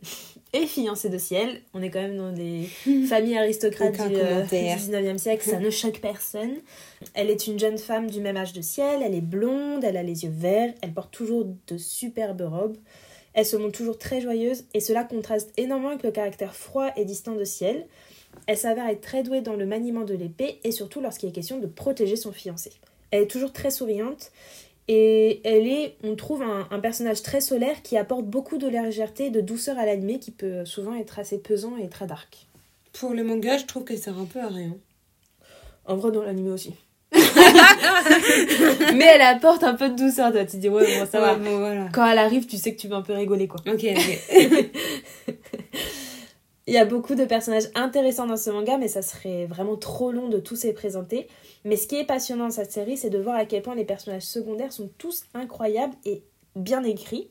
[0.52, 1.60] et fiancée de Ciel.
[1.74, 2.64] On est quand même dans les
[3.08, 6.56] familles aristocrates du, euh, du 19e siècle, ça ne choque personne.
[7.14, 10.02] Elle est une jeune femme du même âge de Ciel, elle est blonde, elle a
[10.02, 12.76] les yeux verts, elle porte toujours de superbes robes.
[13.34, 17.04] Elle se montre toujours très joyeuse et cela contraste énormément avec le caractère froid et
[17.04, 17.86] distant de Ciel.
[18.46, 21.58] Elle s'avère être très douée dans le maniement de l'épée et surtout lorsqu'il est question
[21.58, 22.72] de protéger son fiancé.
[23.10, 24.32] Elle est toujours très souriante
[24.88, 29.26] et elle est, on trouve, un, un personnage très solaire qui apporte beaucoup de légèreté
[29.26, 32.46] et de douceur à l'animé qui peut souvent être assez pesant et très dark.
[32.92, 34.74] pour le manga je trouve qu'elle sert un peu à rien
[35.86, 36.74] En vrai, dans l'animé aussi.
[38.94, 40.44] Mais elle apporte un peu de douceur, toi.
[40.44, 41.34] Tu te dis, ouais, bon, ça va.
[41.34, 43.60] Ouais, bon, voilà Quand elle arrive, tu sais que tu vas un peu rigoler, quoi.
[43.66, 44.20] ok ok
[46.68, 50.12] Il y a beaucoup de personnages intéressants dans ce manga, mais ça serait vraiment trop
[50.12, 51.26] long de tous les présenter.
[51.64, 53.86] Mais ce qui est passionnant dans cette série, c'est de voir à quel point les
[53.86, 56.22] personnages secondaires sont tous incroyables et
[56.56, 57.30] bien écrits.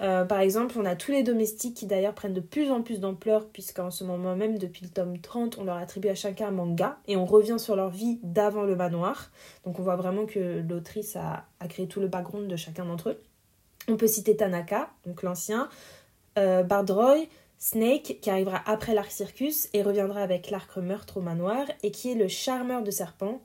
[0.00, 2.98] Euh, par exemple, on a tous les domestiques qui d'ailleurs prennent de plus en plus
[2.98, 6.52] d'ampleur, puisqu'en ce moment même, depuis le tome 30, on leur attribue à chacun un
[6.52, 9.32] manga, et on revient sur leur vie d'avant le manoir.
[9.66, 13.20] Donc on voit vraiment que l'autrice a, créé tout le background de chacun d'entre eux.
[13.86, 15.68] On peut citer Tanaka, donc l'ancien,
[16.38, 17.26] euh, Bardroy,
[17.64, 22.10] Snake, qui arrivera après l'arc Circus et reviendra avec l'arc Meurtre au manoir, et qui
[22.10, 23.40] est le charmeur de serpent,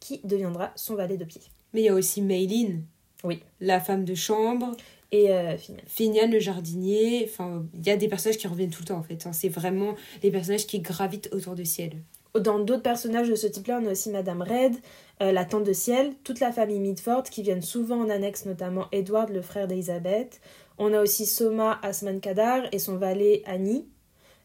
[0.00, 1.40] qui deviendra son valet de pied.
[1.72, 2.80] mais il y a aussi Maylin
[3.24, 3.40] Oui.
[3.60, 4.76] la femme de chambre
[5.12, 5.56] Et euh.
[5.86, 9.02] Finian le jardinier enfin il y a des personnages qui reviennent tout le temps en
[9.02, 9.32] fait hein.
[9.32, 11.92] c'est vraiment les personnages qui gravitent autour de ciel
[12.38, 14.74] Dans d'autres personnages de ce type-là, on a aussi Madame Red,
[15.22, 18.88] euh, la tante de ciel, toute la famille Midford qui viennent souvent en annexe, notamment
[18.92, 20.40] Edward, le frère d'Elisabeth.
[20.78, 23.86] On a aussi Soma Asman Kadar et son valet Annie,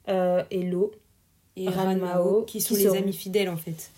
[0.08, 0.92] euh, et Lo,
[1.56, 3.92] et Ranmao, qui sont qui les seront- amis fidèles en fait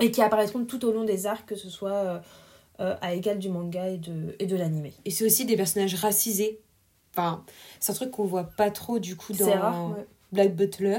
[0.00, 2.18] et qui apparaîtront tout au long des arcs, que ce soit euh,
[2.80, 4.94] euh, à égal du manga et de, et de l'animé.
[5.04, 6.58] Et c'est aussi des personnages racisés.
[7.12, 7.44] Enfin,
[7.80, 10.06] c'est un truc qu'on voit pas trop du coup dans rare, ouais.
[10.32, 10.98] Black Butler.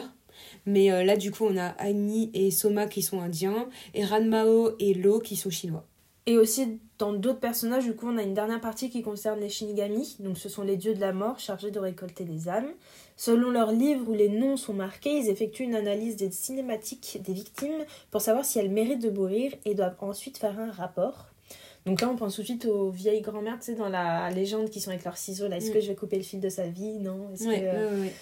[0.68, 4.94] Mais là, du coup, on a Annie et Soma qui sont indiens, et Ranmao et
[4.94, 5.86] Lo qui sont chinois.
[6.28, 9.50] Et aussi, dans d'autres personnages, du coup, on a une dernière partie qui concerne les
[9.50, 10.18] Shinigami.
[10.20, 12.70] Donc, ce sont les dieux de la mort chargés de récolter les âmes.
[13.18, 17.34] Selon leurs livres où les noms sont marqués, ils effectuent une analyse des cinématiques des
[17.34, 21.28] victimes pour savoir si elles méritent de mourir et doivent ensuite faire un rapport.
[21.88, 24.70] Donc là, on pense tout de suite aux vieilles grand-mères, tu sais, dans la légende
[24.70, 25.48] qui sont avec leurs ciseaux.
[25.48, 25.74] Là, est-ce Mm.
[25.74, 27.00] que je vais couper le fil de sa vie?
[27.00, 27.32] Non.
[27.34, 28.14] Est-ce Ouais, que, euh, ouais.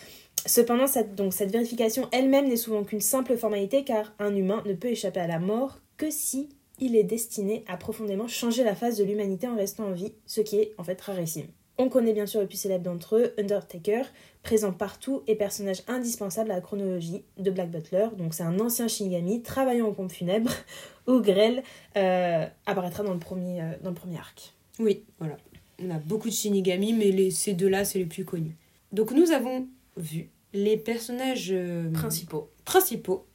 [0.46, 4.74] Cependant, cette, donc, cette vérification elle-même n'est souvent qu'une simple formalité car un humain ne
[4.74, 6.48] peut échapper à la mort que si
[6.80, 10.42] il est destiné à profondément changer la face de l'humanité en restant en vie, ce
[10.42, 11.48] qui est en fait rarissime.
[11.82, 14.04] On connaît bien sûr le plus célèbre d'entre eux, Undertaker,
[14.44, 18.08] présent partout et personnage indispensable à la chronologie de Black Butler.
[18.18, 20.52] Donc c'est un ancien Shinigami travaillant aux pompes funèbres
[21.08, 21.64] où Grell
[21.96, 24.54] euh, apparaîtra dans le, premier, euh, dans le premier arc.
[24.78, 25.38] Oui, voilà.
[25.82, 28.58] On a beaucoup de Shinigami, mais les, ces deux-là, c'est les plus connus.
[28.92, 29.66] Donc nous avons
[29.96, 32.50] vu les personnages euh, Principaux.
[32.66, 33.26] principaux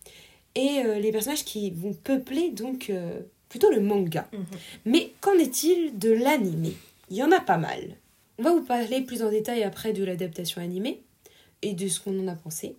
[0.55, 2.93] et les personnages qui vont peupler donc
[3.55, 4.27] plutôt le manga.
[4.33, 4.45] Mhm.
[4.85, 6.73] Mais qu'en est-il de l'animé?
[7.09, 7.97] Il y en a pas mal.
[8.37, 11.03] On va vous parler plus en détail après de l'adaptation animée
[11.63, 12.75] et de ce qu'on en a pensé.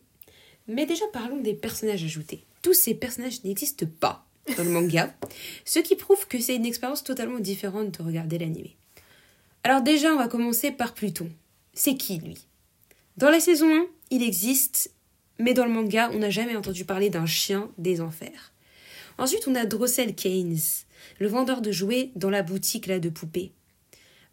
[0.67, 2.43] Mais déjà parlons des personnages ajoutés.
[2.61, 4.25] Tous ces personnages n'existent pas
[4.57, 5.15] dans le manga,
[5.65, 8.75] ce qui prouve que c'est une expérience totalement différente de regarder l'animé.
[9.63, 11.29] Alors déjà, on va commencer par Pluton.
[11.73, 12.47] C'est qui lui?
[13.15, 14.91] Dans la saison 1, il existe,
[15.39, 18.51] mais dans le manga, on n'a jamais entendu parler d'un chien des enfers.
[19.17, 20.57] Ensuite, on a Drossel Keynes,
[21.19, 23.51] le vendeur de jouets dans la boutique là de poupées.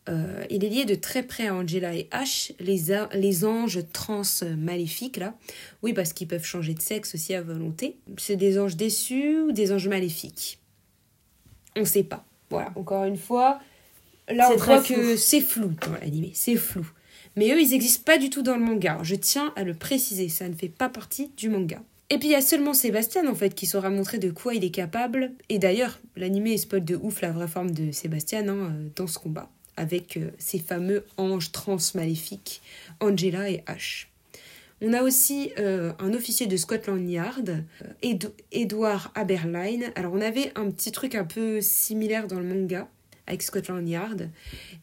[0.08, 3.80] Euh, il est lié de très près à Angela et Ash, les, a- les anges
[3.92, 4.22] trans
[4.58, 5.34] maléfiques là.
[5.82, 7.98] Oui, parce qu'ils peuvent changer de sexe aussi à volonté.
[8.18, 10.58] C'est des anges déçus ou des anges maléfiques?
[11.76, 12.24] On sait pas.
[12.50, 13.60] Voilà, encore une fois,
[14.28, 14.96] là on voit flou.
[14.96, 16.86] que c'est flou dans l'animé, c'est flou.
[17.36, 18.98] Mais eux, ils n'existent pas du tout dans le manga.
[19.04, 21.80] Je tiens à le préciser, ça ne fait pas partie du manga.
[22.12, 24.62] Et puis il y a seulement Sébastien en fait qui saura montrer de quoi il
[24.64, 25.32] est capable.
[25.48, 29.18] Et d'ailleurs, l'animé spoil de ouf la vraie forme de Sébastien hein, euh, dans ce
[29.18, 29.48] combat,
[29.78, 32.60] avec euh, ces fameux anges trans maléfiques,
[33.00, 34.10] Angela et Ash.
[34.82, 37.64] On a aussi euh, un officier de Scotland Yard,
[38.02, 39.90] Ed- Edward Aberline.
[39.94, 42.88] Alors on avait un petit truc un peu similaire dans le manga
[43.26, 44.28] avec Scotland Yard.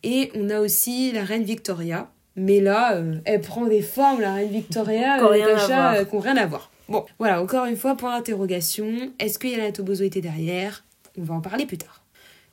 [0.01, 2.09] Et on a aussi la reine Victoria.
[2.35, 5.29] Mais là, euh, elle prend des formes, la reine Victoria, Qui ont
[5.93, 6.71] euh, n'ont rien à voir.
[6.89, 9.11] Bon, voilà, encore une fois, point d'interrogation.
[9.19, 10.83] Est-ce que Yana Tobozo était derrière?
[11.17, 12.01] On va en parler plus tard.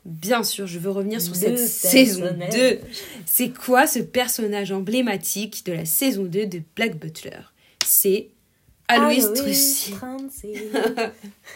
[0.04, 2.54] Bien sûr, je veux revenir sur cette saison personnage.
[2.54, 2.80] 2.
[3.24, 7.40] C'est quoi ce personnage emblématique de la saison 2 de Black Butler?
[7.84, 8.28] C'est
[8.86, 9.92] Alois Trucy.
[9.92, 10.54] Trucy.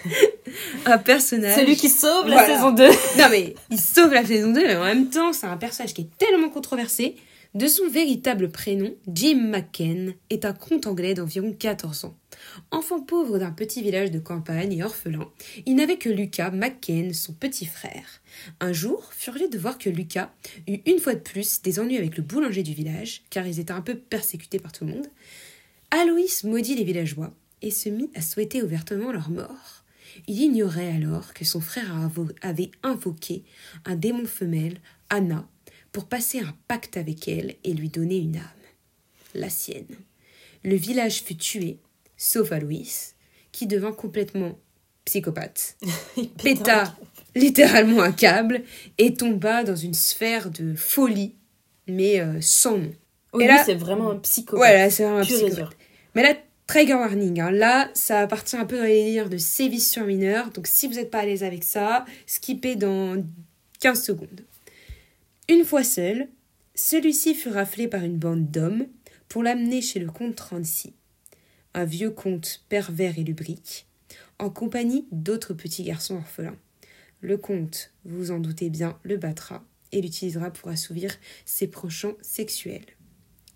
[0.87, 1.61] Un personnage...
[1.61, 2.89] Celui qui sauve la saison 2.
[3.19, 6.03] Non mais il sauve la saison 2, mais en même temps, c'est un personnage qui
[6.03, 7.17] est tellement controversé.
[7.53, 12.17] De son véritable prénom, Jim McKen est un comte anglais d'environ 14 ans.
[12.71, 15.29] Enfant pauvre d'un petit village de campagne et orphelin,
[15.67, 18.23] il n'avait que Lucas McKen, son petit frère.
[18.61, 20.33] Un jour, furieux de voir que Lucas
[20.69, 23.73] eut une fois de plus des ennuis avec le boulanger du village, car ils étaient
[23.73, 25.09] un peu persécutés par tout le monde,
[25.91, 29.83] Aloïs maudit les villageois et se mit à souhaiter ouvertement leur mort.
[30.29, 31.93] Il ignorait alors que son frère
[32.43, 33.43] avait invoqué
[33.85, 35.49] un démon femelle, Anna,
[35.93, 38.43] pour passer un pacte avec elle et lui donner une âme,
[39.35, 39.87] la sienne.
[40.63, 41.79] Le village fut tué,
[42.17, 43.17] sauf Aloïs,
[43.53, 44.59] qui devint complètement
[45.05, 45.77] psychopathe,
[46.43, 46.97] péta
[47.35, 48.63] littéralement un câble
[48.99, 51.35] et tomba dans une sphère de folie,
[51.87, 52.93] mais euh, sans nom.
[53.41, 54.59] Et là- c'est vraiment un psychopathe.
[54.59, 55.77] Voilà, c'est vraiment un psychopathe.
[56.15, 56.35] Mais là,
[56.67, 57.51] trigger warning, hein.
[57.51, 60.51] là, ça appartient un peu dans les délires de sévices sur mineurs.
[60.51, 63.25] Donc si vous n'êtes pas à l'aise avec ça, skippez dans
[63.81, 64.43] 15 secondes.
[65.51, 66.29] Une fois seul,
[66.77, 68.87] celui-ci fut raflé par une bande d'hommes
[69.27, 70.95] pour l'amener chez le comte Trancy,
[71.75, 73.89] un vieux comte pervers et lubrique,
[74.39, 76.57] en compagnie d'autres petits garçons orphelins.
[77.21, 82.87] Le comte, vous en doutez bien, le battra et l'utilisera pour assouvir ses penchants sexuels.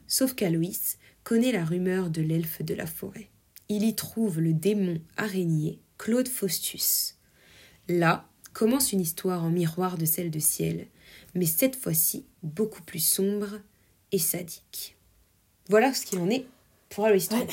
[0.09, 3.31] Sauf qu'Aloïs connaît la rumeur de l'elfe de la forêt.
[3.69, 7.21] Il y trouve le démon araignée Claude Faustus.
[7.87, 10.87] Là commence une histoire en miroir de celle de Ciel,
[11.35, 13.59] mais cette fois-ci beaucoup plus sombre
[14.13, 14.97] et sadique.
[15.69, 16.47] Voilà ce qu'il en est
[16.89, 17.47] pour Aloïs Ouais.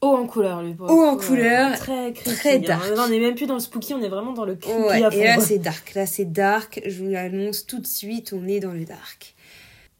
[0.00, 0.76] Haut en couleur, lui.
[0.78, 2.36] Haut en couleur, Très creepy.
[2.36, 2.60] très hein.
[2.60, 2.84] dark.
[2.98, 5.10] On n'est même plus dans le spooky, on est vraiment dans le creepy Ouais, à
[5.10, 5.18] fond.
[5.18, 8.60] et là c'est dark, là c'est dark, je vous l'annonce tout de suite, on est
[8.60, 9.34] dans le dark.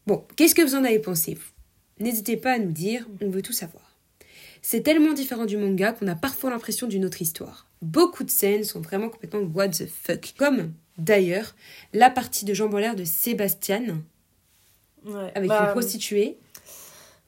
[0.07, 1.49] Bon, qu'est-ce que vous en avez pensé vous?
[2.03, 3.83] N'hésitez pas à nous dire, on veut tout savoir.
[4.61, 7.67] C'est tellement différent du manga qu'on a parfois l'impression d'une autre histoire.
[7.81, 10.33] Beaucoup de scènes sont vraiment complètement what the fuck.
[10.37, 11.55] Comme, d'ailleurs,
[11.93, 14.01] la partie de en l'air de Sébastien
[15.05, 15.31] Ouais.
[15.33, 16.37] avec Bah, une prostituée.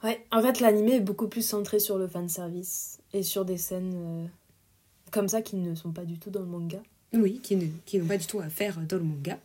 [0.03, 3.93] Ouais, en fait, l'animé est beaucoup plus centré sur le fanservice et sur des scènes
[3.95, 4.25] euh,
[5.11, 6.79] comme ça qui ne sont pas du tout dans le manga.
[7.13, 9.37] Oui, qui ne- qui n'ont pas du tout à faire dans le manga.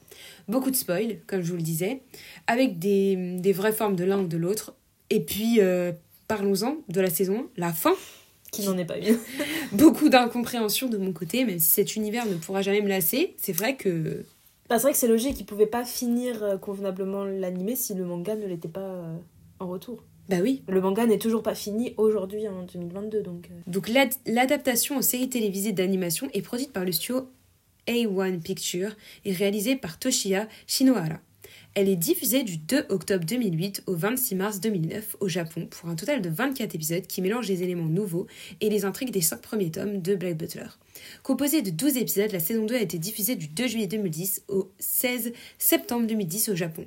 [0.49, 2.01] Beaucoup de spoil, comme je vous le disais,
[2.47, 4.75] avec des, des vraies formes de l'un ou de l'autre.
[5.11, 5.93] Et puis, euh,
[6.27, 7.95] parlons-en de la saison 1, la fin.
[8.63, 9.19] Qui n'en est pas une.
[9.73, 13.35] Beaucoup d'incompréhension de mon côté, même si cet univers ne pourra jamais me lasser.
[13.39, 14.25] C'est vrai que.
[14.69, 18.05] Bah, c'est vrai que c'est logique, ils pouvaient pas finir euh, convenablement l'animé si le
[18.05, 19.17] manga ne l'était pas euh,
[19.61, 20.03] en retour.
[20.29, 20.63] Bah oui.
[20.69, 23.49] Le manga n'est toujours pas fini aujourd'hui en 2022, donc.
[23.51, 27.29] euh, Donc, l'ad- l'adaptation en série télévisée d'animation est produite par le studio
[27.87, 31.21] A1 Pictures et réalisée par Toshiya Shinohara.
[31.77, 35.95] Elle est diffusée du 2 octobre 2008 au 26 mars 2009 au Japon pour un
[35.95, 38.27] total de 24 épisodes qui mélangent les éléments nouveaux
[38.63, 40.69] et les intrigues des 5 premiers tomes de Black Butler.
[41.23, 44.71] Composée de 12 épisodes, la saison 2 a été diffusée du 2 juillet 2010 au
[44.79, 46.87] 16 septembre 2010 au Japon.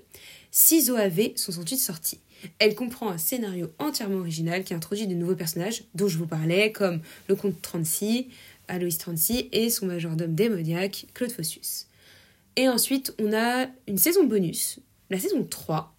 [0.50, 2.18] 6 OAV sont ensuite sortis.
[2.58, 6.72] Elle comprend un scénario entièrement original qui introduit de nouveaux personnages dont je vous parlais,
[6.72, 8.26] comme le comte 36,
[8.68, 11.89] Aloïs 36 et son majordome démoniaque, Claude Fossus.
[12.60, 15.96] Et ensuite, on a une saison bonus, la saison 3,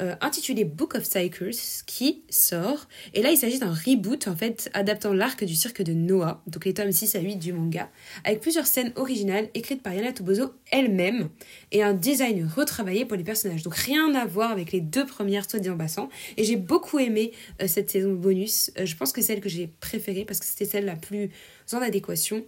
[0.00, 1.50] euh, intitulée Book of Cycles,
[1.84, 2.88] qui sort.
[3.12, 6.64] Et là, il s'agit d'un reboot, en fait, adaptant l'arc du cirque de Noah, donc
[6.64, 7.90] les tomes 6 à 8 du manga,
[8.24, 11.28] avec plusieurs scènes originales écrites par Yana Tobozo elle-même,
[11.72, 13.62] et un design retravaillé pour les personnages.
[13.62, 16.08] Donc rien à voir avec les deux premières, soit dit en passant.
[16.38, 18.70] Et j'ai beaucoup aimé euh, cette saison bonus.
[18.78, 21.28] Euh, je pense que c'est celle que j'ai préférée, parce que c'était celle la plus
[21.74, 22.46] en adéquation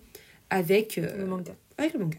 [0.48, 1.52] avec, Le manga.
[1.76, 2.16] avec le manga.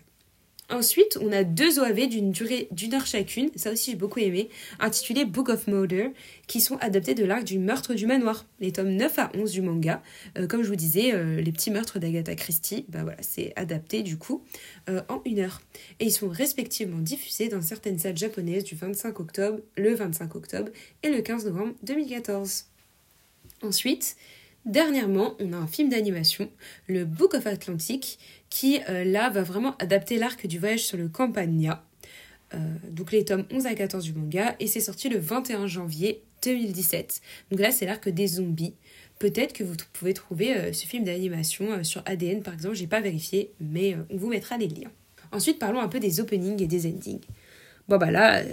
[0.71, 4.49] Ensuite, on a deux OAV d'une durée d'une heure chacune, ça aussi j'ai beaucoup aimé,
[4.79, 6.11] intitulées Book of Murder,
[6.47, 9.61] qui sont adaptés de l'arc du meurtre du manoir, les tomes 9 à 11 du
[9.61, 10.01] manga.
[10.37, 14.01] Euh, comme je vous disais, euh, les petits meurtres d'Agatha Christie, bah voilà, c'est adapté
[14.01, 14.45] du coup
[14.89, 15.61] euh, en une heure.
[15.99, 20.71] Et ils sont respectivement diffusés dans certaines salles japonaises du 25 octobre, le 25 octobre
[21.03, 22.67] et le 15 novembre 2014.
[23.61, 24.15] Ensuite,
[24.65, 26.49] Dernièrement, on a un film d'animation,
[26.87, 28.19] le Book of Atlantic,
[28.49, 31.83] qui euh, là va vraiment adapter l'arc du voyage sur le Campania.
[32.53, 32.57] Euh,
[32.89, 37.21] donc les tomes 11 à 14 du manga, et c'est sorti le 21 janvier 2017.
[37.49, 38.75] Donc là, c'est l'arc des zombies.
[39.17, 43.01] Peut-être que vous pouvez trouver euh, ce film d'animation sur ADN par exemple, j'ai pas
[43.01, 44.91] vérifié, mais on vous mettra les liens.
[45.31, 47.21] Ensuite, parlons un peu des openings et des endings.
[47.87, 48.43] Bon bah là,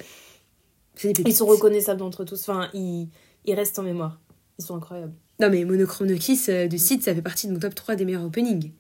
[0.95, 1.35] c'est des pépites.
[1.35, 2.49] Ils sont reconnaissables d'entre tous.
[2.49, 3.09] Enfin, ils,
[3.45, 4.21] ils restent en mémoire.
[4.59, 5.13] Ils sont incroyables.
[5.41, 8.05] Non mais Monochrome Kiss euh, de Sid, ça fait partie de mon top 3 des
[8.05, 8.73] meilleurs openings.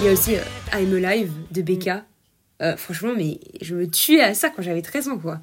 [0.00, 0.40] Il y a aussi euh,
[0.72, 2.04] I'm Alive de Becca.
[2.60, 5.40] Euh, franchement, mais je me tuais à ça quand j'avais 13 ans, quoi.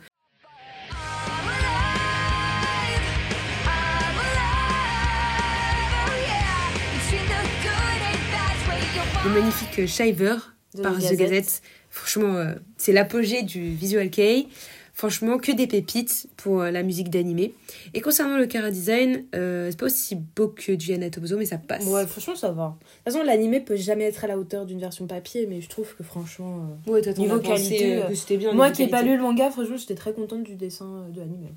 [9.23, 10.35] Le magnifique euh, Shiver
[10.73, 11.19] De par The Gazette.
[11.19, 11.61] Gazette.
[11.91, 14.47] Franchement, euh, c'est l'apogée du visual kei.
[14.93, 17.53] Franchement, que des pépites pour euh, la musique d'animé.
[17.93, 21.45] Et concernant le cara design, euh, c'est pas aussi beau que du Yana Tobozo, mais
[21.45, 21.85] ça passe.
[21.85, 22.77] Ouais, franchement, ça va.
[22.79, 25.69] De toute façon, l'animé peut jamais être à la hauteur d'une version papier, mais je
[25.69, 26.77] trouve que franchement.
[26.87, 28.53] Ouais, Niveau pensé, qualité, que c'était bien.
[28.53, 31.53] Moi qui n'ai pas lu le manga, franchement, j'étais très contente du dessin de l'animé.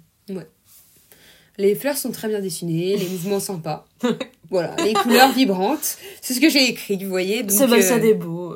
[1.57, 3.87] Les fleurs sont très bien dessinées, les mouvements sympas.
[4.51, 5.99] Voilà, les couleurs vibrantes.
[6.21, 7.43] C'est ce que j'ai écrit, vous voyez.
[7.43, 8.55] Donc, C'est vrai, ça euh, des beaux,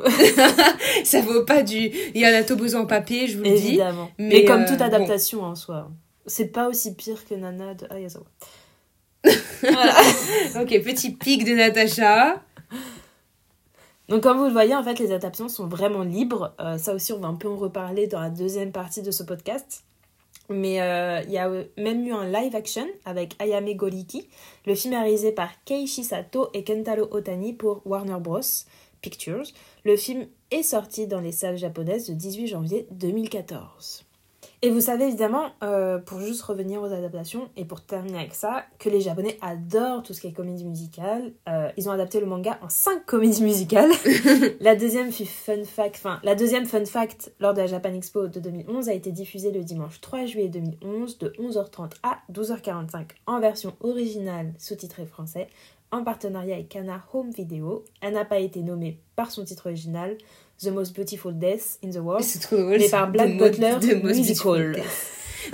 [1.05, 3.69] ça vaut pas du Yana Tobozo en papier, je vous le dis.
[3.69, 4.11] évidemment.
[4.19, 4.85] Mais, mais, comme euh, toute bon.
[4.85, 5.91] adaptation en soi.
[6.27, 8.27] C'est pas aussi pire que Nana de Ayazawa.
[10.61, 12.43] Ok, petit pic de Natacha.
[14.09, 16.55] Donc comme vous le voyez, en fait, les adaptations sont vraiment libres.
[16.61, 19.23] Euh, ça aussi, on va un peu en reparler dans la deuxième partie de ce
[19.23, 19.85] podcast.
[20.49, 24.29] Mais euh, il y a euh, même eu un live action avec Ayame Goriki.
[24.67, 28.41] Le film est réalisé par Keiichi Sato et Kentaro Otani pour Warner Bros.
[29.01, 29.47] Pictures.
[29.85, 34.08] Le film est sorti dans les salles japonaises le 18 janvier 2014.
[34.61, 38.65] Et vous savez évidemment, euh, pour juste revenir aux adaptations et pour terminer avec ça,
[38.81, 41.33] que les Japonais adorent tout ce qui est comédie musicale.
[41.49, 43.93] Euh, ils ont adapté le manga en 5 comédies musicales.
[44.61, 48.27] la deuxième fut fun fact, enfin la deuxième fun fact lors de la Japan Expo
[48.27, 53.39] de 2011 a été diffusée le dimanche 3 juillet 2011 de 11h30 à 12h45 en
[53.39, 55.47] version originale sous-titrée français
[55.93, 57.85] en partenariat avec Kana Home Video.
[58.01, 60.17] Elle n'a pas été nommée par son titre original
[60.63, 62.23] The Most Beautiful Death in the World.
[62.25, 62.79] C'est trop drôle.
[62.79, 64.83] Mais par Black Butler The Most Musical.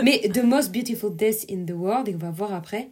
[0.03, 2.89] Mais The Most Beautiful Death in the World, et on va voir après.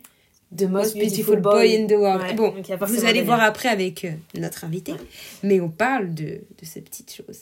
[0.56, 2.22] The Most Beautiful Boy in the World.
[2.22, 2.54] Ouais, bon,
[2.86, 4.92] vous allez voir après avec euh, notre invité.
[4.92, 4.98] Ouais.
[5.42, 7.40] Mais on parle de, de ces petites choses.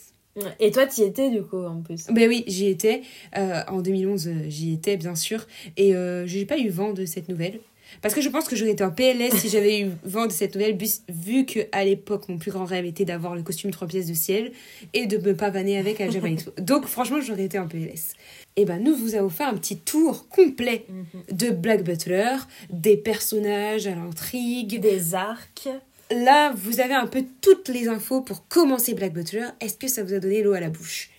[0.59, 2.07] Et toi, tu y étais du coup en plus?
[2.09, 3.01] Ben oui, j'y étais.
[3.37, 5.45] Euh, en 2011, euh, j'y étais, bien sûr.
[5.75, 7.59] Et euh, j'ai pas eu vent de cette nouvelle.
[8.01, 10.55] Parce que je pense que j'aurais été en PLS si j'avais eu vent de cette
[10.55, 13.87] nouvelle, bus- vu que à l'époque, mon plus grand rêve était d'avoir le costume 3
[13.87, 14.51] pièces de ciel
[14.93, 16.35] et de me pavaner avec à Japan.
[16.57, 18.13] Donc, franchement, j'aurais été en PLS.
[18.55, 20.85] Et ben, nous vous avons fait un petit tour complet
[21.31, 22.35] de Black Butler,
[22.69, 24.79] des personnages à l'intrigue.
[24.79, 25.69] Des arcs.
[26.11, 29.45] Là, vous avez un peu toutes les infos pour commencer Black Butler.
[29.61, 31.09] Est-ce que ça vous a donné l'eau à la bouche?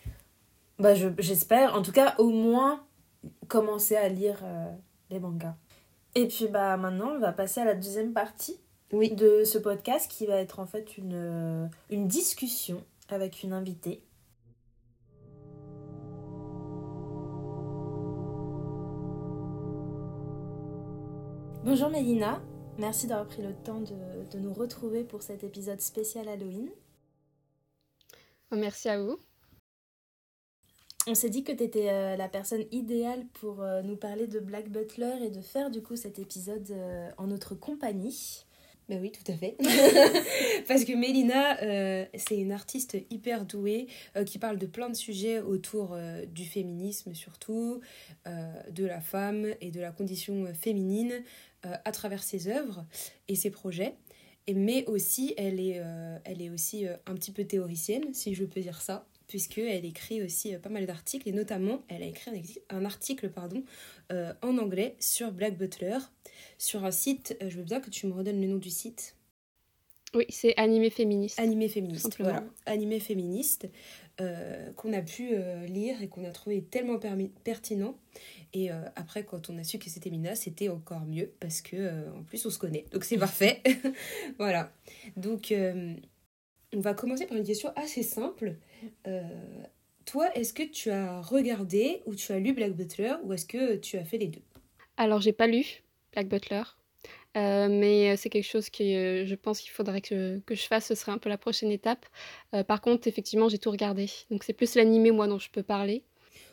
[0.79, 1.75] Bah, je- j'espère.
[1.75, 2.85] En tout cas, au moins,
[3.49, 4.67] commencer à lire euh,
[5.11, 5.55] les mangas.
[6.15, 8.61] Et puis bah maintenant, on va passer à la deuxième partie
[8.93, 14.05] de ce podcast qui va être en fait euh, une, discussion avec une invitée.
[21.65, 22.43] Bonjour Mélina,
[22.77, 26.69] merci d'avoir pris le temps de, de, nous retrouver pour cet épisode spécial Halloween.
[28.51, 29.17] Merci à vous.
[31.09, 34.71] On s'est dit que tu étais la personne idéale pour euh, nous parler de Black
[34.71, 38.45] Butler et de faire du coup cet épisode euh, en notre compagnie.
[38.89, 39.57] Ben oui, tout à fait.
[40.69, 43.87] Parce que Mélina, euh, c'est une artiste hyper douée
[44.17, 47.81] euh, qui parle de plein de sujets autour euh, du féminisme surtout,
[48.27, 51.23] euh, de la femme et de la condition féminine
[51.65, 52.85] euh, à travers ses œuvres
[53.29, 53.95] et ses projets.
[54.47, 58.35] Et, mais aussi, elle est, euh, elle est aussi euh, un petit peu théoricienne, si
[58.35, 62.07] je peux dire ça, puisqu'elle écrit aussi euh, pas mal d'articles, et notamment, elle a
[62.07, 62.31] écrit
[62.71, 63.65] un, article pardon,
[64.13, 65.99] euh, en anglais sur Black Butler,
[66.59, 69.17] sur un site, euh, je veux bien que tu me redonnes le nom du site?
[70.15, 71.39] Oui, c'est animé féministe.
[71.39, 72.31] Animé féministe, Simplement.
[72.31, 72.47] voilà.
[72.67, 73.69] Animé féministe,
[74.21, 76.99] euh, qu'on a pu euh, lire et qu'on a trouvé tellement
[77.45, 77.97] pertinent.
[78.53, 82.11] Et euh, après, quand on a su que c'était Mina, c'était encore mieux parce que
[82.15, 82.85] en plus on se connaît.
[82.93, 83.63] Donc c'est parfait.
[84.39, 84.71] voilà.
[85.17, 85.55] Donc
[86.75, 88.57] on va commencer par une question assez simple.
[89.07, 89.23] Euh,
[90.05, 93.77] toi, est-ce que tu as regardé ou tu as lu Black Butler ou est-ce que
[93.77, 94.43] tu as fait les deux?
[94.97, 95.65] Alors, j'ai pas lu
[96.13, 96.63] Black Butler,
[97.37, 100.87] euh, mais c'est quelque chose que euh, je pense qu'il faudrait que, que je fasse.
[100.87, 102.05] Ce serait un peu la prochaine étape.
[102.55, 104.11] Euh, par contre, effectivement, j'ai tout regardé.
[104.31, 106.03] Donc, c'est plus l'animé, moi, dont je peux parler.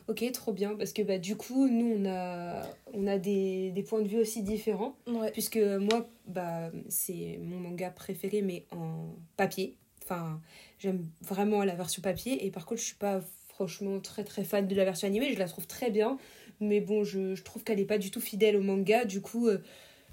[0.08, 2.62] Ok, trop bien, parce que bah, du coup, nous, on a,
[2.94, 4.96] on a des, des points de vue aussi différents.
[5.06, 5.30] Ouais.
[5.30, 9.76] Puisque moi, bah, c'est mon manga préféré, mais en papier.
[10.78, 12.46] J'aime vraiment la version papier.
[12.46, 15.32] Et par contre, je suis pas franchement très très fan de la version animée.
[15.32, 16.18] Je la trouve très bien.
[16.60, 19.04] Mais bon, je, trouve qu'elle est pas du tout fidèle au manga.
[19.04, 19.62] Du coup, euh,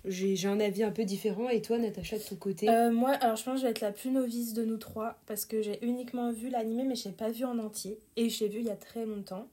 [0.05, 1.49] j'ai j'ai un avis un peu différent.
[1.49, 2.69] Et toi, Natacha, de ton côté?
[2.69, 5.19] Euh, moi, alors je pense que je vais être la plus novice de nous trois
[5.25, 8.43] parce que j'ai uniquement vu l'animé mais je l'ai pas vu en entier et je
[8.43, 9.47] l'ai vu il y a très longtemps.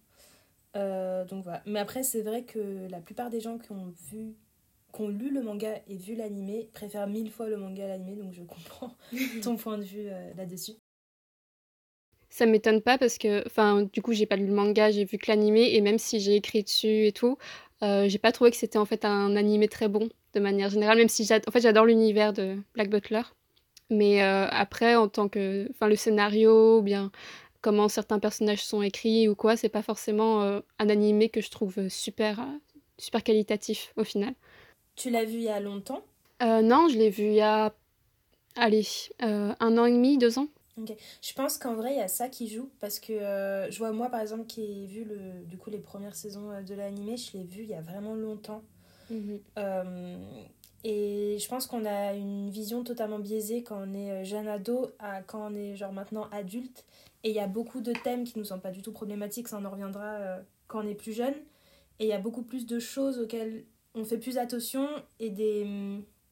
[0.76, 1.62] Euh, donc voilà.
[1.66, 4.34] Mais après, c'est vrai que la plupart des gens qui ont vu,
[4.95, 8.16] qui ont lu le manga et vu l'animé préfèrent mille fois le manga à l'animé
[8.16, 8.95] donc je comprends
[9.42, 10.74] ton point de vue euh, là-dessus.
[12.34, 15.18] Ça m'étonne pas parce que, enfin, du coup, j'ai pas lu le manga, j'ai vu
[15.18, 17.38] que l'animé, et même si j'ai écrit dessus et tout,
[17.84, 20.99] euh, j'ai pas trouvé que c'était en fait un animé très bon de manière générale,
[20.99, 23.22] même si en fait, j'adore l'univers de Black Butler.
[23.88, 27.12] Mais euh, après, en tant que, enfin, le scénario, ou bien
[27.61, 31.51] comment certains personnages sont écrits ou quoi, c'est pas forcément euh, un animé que je
[31.51, 32.45] trouve super,
[32.99, 34.34] super qualitatif au final.
[34.97, 36.05] Tu l'as vu il y a longtemps?
[36.42, 37.74] Euh, non, je l'ai vu il y a,
[38.57, 38.86] allez,
[39.22, 40.49] euh, un an et demi, deux ans.
[40.76, 43.92] Je pense qu'en vrai, il y a ça qui joue parce que euh, je vois
[43.92, 47.38] moi par exemple qui ai vu le, du coup les premières saisons de l'animé, je
[47.38, 48.62] l'ai vu il y a vraiment longtemps.
[49.57, 50.16] Euh,
[50.82, 55.22] et je pense qu'on a une vision totalement biaisée quand on est jeune ado à
[55.22, 56.84] quand on est genre maintenant adulte.
[57.22, 59.59] Et il y a beaucoup de thèmes qui nous semblent pas du tout problématiques, ça
[59.59, 61.34] en reviendra quand on est plus jeune.
[62.01, 63.64] Et il y a beaucoup plus de choses auxquelles
[63.95, 64.88] on fait plus attention
[65.20, 65.66] et des.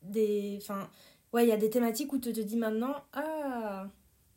[0.03, 0.89] des enfin,
[1.33, 3.87] ouais, il y a des thématiques où tu te dis maintenant, ah,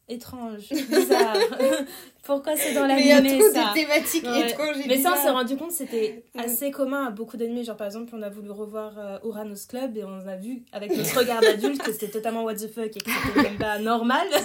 [0.07, 1.35] étrange, bizarre.
[2.23, 4.49] Pourquoi c'est dans Mais il y a l'animé trop ça de thématiques Ouais.
[4.49, 7.63] étranges et mais ça, on s'est rendu compte, c'était assez commun à beaucoup d'animés.
[7.63, 10.95] Genre, par exemple, on a voulu revoir euh, Uranus Club et on a vu avec
[10.95, 14.27] notre regard d'adulte que c'était totalement what the fuck et que c'était même pas normal.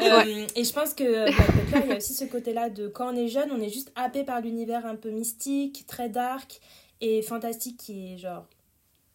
[0.00, 2.88] Euh, Et je pense que euh, Black Butler, il y a aussi ce côté-là de
[2.88, 6.60] quand on est jeune, on est juste happé par l'univers un peu mystique, très dark
[7.02, 8.46] et fantastique qui est genre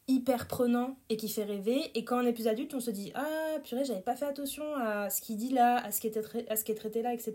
[0.08, 1.82] hyper prenant et qui fait rêver.
[1.96, 4.64] Et quand on est plus adulte, on se dit Ah, purée, j'avais pas fait attention
[4.76, 7.14] à ce qu'il dit là, à ce qui, était à ce qui est traité là,
[7.14, 7.34] etc.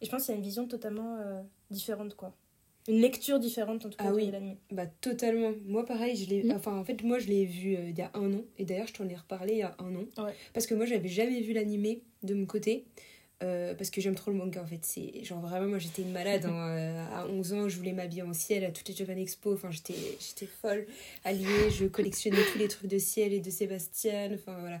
[0.00, 2.34] Et je pense qu'il y a une vision totalement euh, différente, quoi.
[2.88, 4.30] Une lecture différente, en tout cas, Ah de oui.
[4.32, 4.56] l'anime.
[4.72, 5.52] Bah totalement.
[5.64, 6.50] Moi pareil, je l'ai Mm.
[6.56, 8.88] enfin en fait moi je l'ai vu euh, il y a un an et d'ailleurs
[8.88, 10.34] je t'en ai reparlé il y a un an Ouais.
[10.52, 12.84] parce que moi j'avais jamais vu l'animé de mon côté
[13.42, 16.12] euh, parce que j'aime trop le manga en fait, c'est genre vraiment moi j'étais une
[16.12, 19.16] malade hein, euh, à 11 ans, je voulais m'habiller en ciel à toutes les Japan
[19.16, 20.86] Expo, enfin j'étais j'étais folle
[21.24, 24.80] alliée, je collectionnais tous les trucs de ciel et de Sébastien, enfin voilà.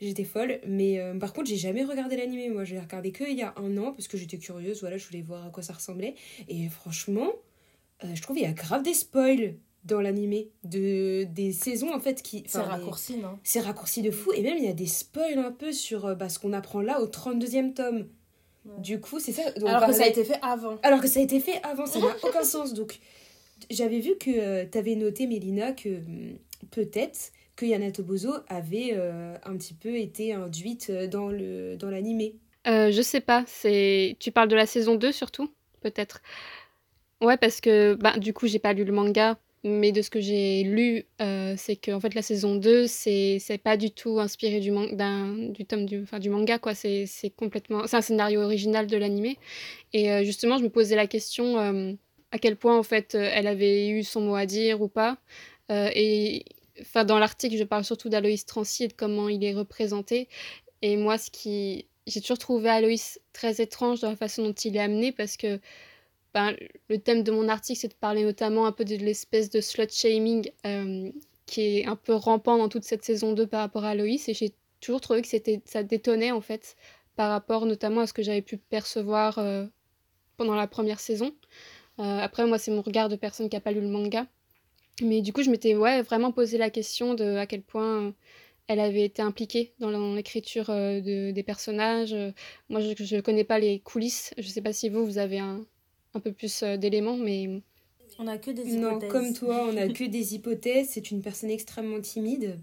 [0.00, 2.50] J'étais folle, mais euh, par contre, j'ai jamais regardé l'animé.
[2.50, 4.78] Moi, je l'ai regardé que il y a un an parce que j'étais curieuse.
[4.80, 6.14] Voilà, je voulais voir à quoi ça ressemblait.
[6.48, 7.32] Et franchement,
[8.04, 9.56] je trouve qu'il y a grave des spoils
[9.88, 12.44] dans l'animé de des saisons en fait qui.
[12.46, 13.38] C'est raccourci, non?
[13.42, 14.32] C'est raccourci de fou.
[14.34, 16.80] Et même il y a des spoils un peu sur euh, bah, ce qu'on apprend
[16.80, 18.06] là au 32e tome.
[18.64, 18.80] Ouais.
[18.80, 19.50] Du coup, c'est ça.
[19.52, 20.76] donc, Alors que ça a été fait avant.
[20.82, 22.74] alors que ça a été fait avant, ça n'a aucun sens.
[22.74, 22.98] Donc,
[23.70, 26.38] j'avais vu que tu avais noté, Mélina, que hum,
[26.70, 31.90] peut-être que Yana Tobozo avait euh, un petit peu été induite euh, dans le dans
[31.90, 32.36] l'animé.
[32.68, 36.20] Euh, je sais pas, c'est tu parles de la saison 2 surtout, peut-être.
[37.20, 40.20] Ouais, parce que bah, du coup, j'ai pas lu le manga, mais de ce que
[40.20, 44.70] j'ai lu, euh, c'est que fait la saison 2, c'est pas du tout inspiré du
[44.70, 47.06] man- du tome du enfin du manga quoi, c'est
[47.36, 49.38] complètement c'est un scénario original de l'animé
[49.92, 51.92] et euh, justement, je me posais la question euh,
[52.32, 55.18] à quel point en fait elle avait eu son mot à dire ou pas.
[55.70, 56.44] Et
[56.80, 60.28] enfin, dans l'article, je parle surtout d'Aloïs Trancy et de comment il est représenté.
[60.82, 64.76] Et moi, ce qui, j'ai toujours trouvé Aloïs très étrange dans la façon dont il
[64.76, 65.60] est amené parce que
[66.34, 66.54] ben,
[66.88, 69.90] le thème de mon article, c'est de parler notamment un peu de l'espèce de slut
[69.90, 71.10] shaming euh,
[71.46, 74.28] qui est un peu rampant dans toute cette saison 2 par rapport à Aloïs.
[74.28, 75.28] Et j'ai toujours trouvé que
[75.64, 76.76] ça détonnait en fait
[77.16, 79.66] par rapport notamment à ce que j'avais pu percevoir euh,
[80.36, 81.32] pendant la première saison.
[81.98, 84.26] Euh, après, moi, c'est mon regard de personne qui n'a pas lu le manga.
[85.02, 88.14] Mais du coup, je m'étais ouais, vraiment posé la question de à quel point
[88.66, 92.14] elle avait été impliquée dans l'écriture de, des personnages.
[92.68, 94.34] Moi, je ne connais pas les coulisses.
[94.36, 95.64] Je ne sais pas si vous, vous avez un,
[96.18, 97.62] un peu plus euh, d'éléments, mais...
[98.18, 98.80] On a que des hypothèses.
[98.80, 100.88] Non, comme toi, on a que des hypothèses.
[100.90, 102.58] C'est une personne extrêmement timide.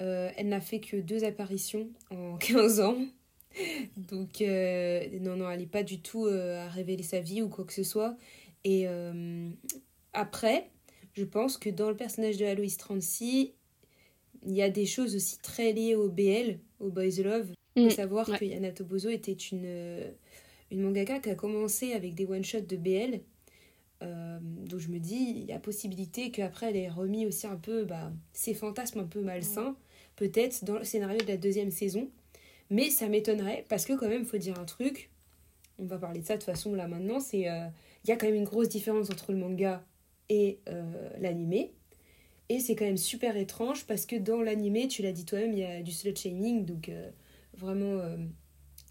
[0.00, 2.98] Euh, elle n'a fait que deux apparitions en 15 ans.
[3.96, 7.64] Donc, euh, non, non, elle n'est pas du tout à révéler sa vie ou quoi
[7.64, 8.16] que ce soit.
[8.64, 8.86] Et
[10.12, 10.70] après,
[11.12, 13.52] je pense que dans le personnage de Aloïs 36,
[14.46, 17.52] il y a des choses aussi très liées au BL, au Boys Love.
[17.76, 20.14] Il faut mm, savoir que Yana Tobozo était une
[20.74, 23.20] une mangaka qui a commencé avec des one-shots de BL.
[24.02, 27.56] Euh, donc je me dis, il y a possibilité qu'après elle ait remis aussi un
[27.56, 29.76] peu bah, ses fantasmes un peu malsains,
[30.16, 32.10] peut-être dans le scénario de la deuxième saison.
[32.70, 35.10] Mais ça m'étonnerait, parce que quand même, il faut dire un truc,
[35.78, 37.66] on va parler de ça de toute façon là maintenant, c'est euh,
[38.04, 39.84] il y a quand même une grosse différence entre le manga
[40.28, 41.72] et euh, l'animé.
[42.48, 45.60] Et c'est quand même super étrange parce que dans l'animé, tu l'as dit toi-même, il
[45.60, 46.90] y a du slut shaming, donc
[47.56, 48.00] vraiment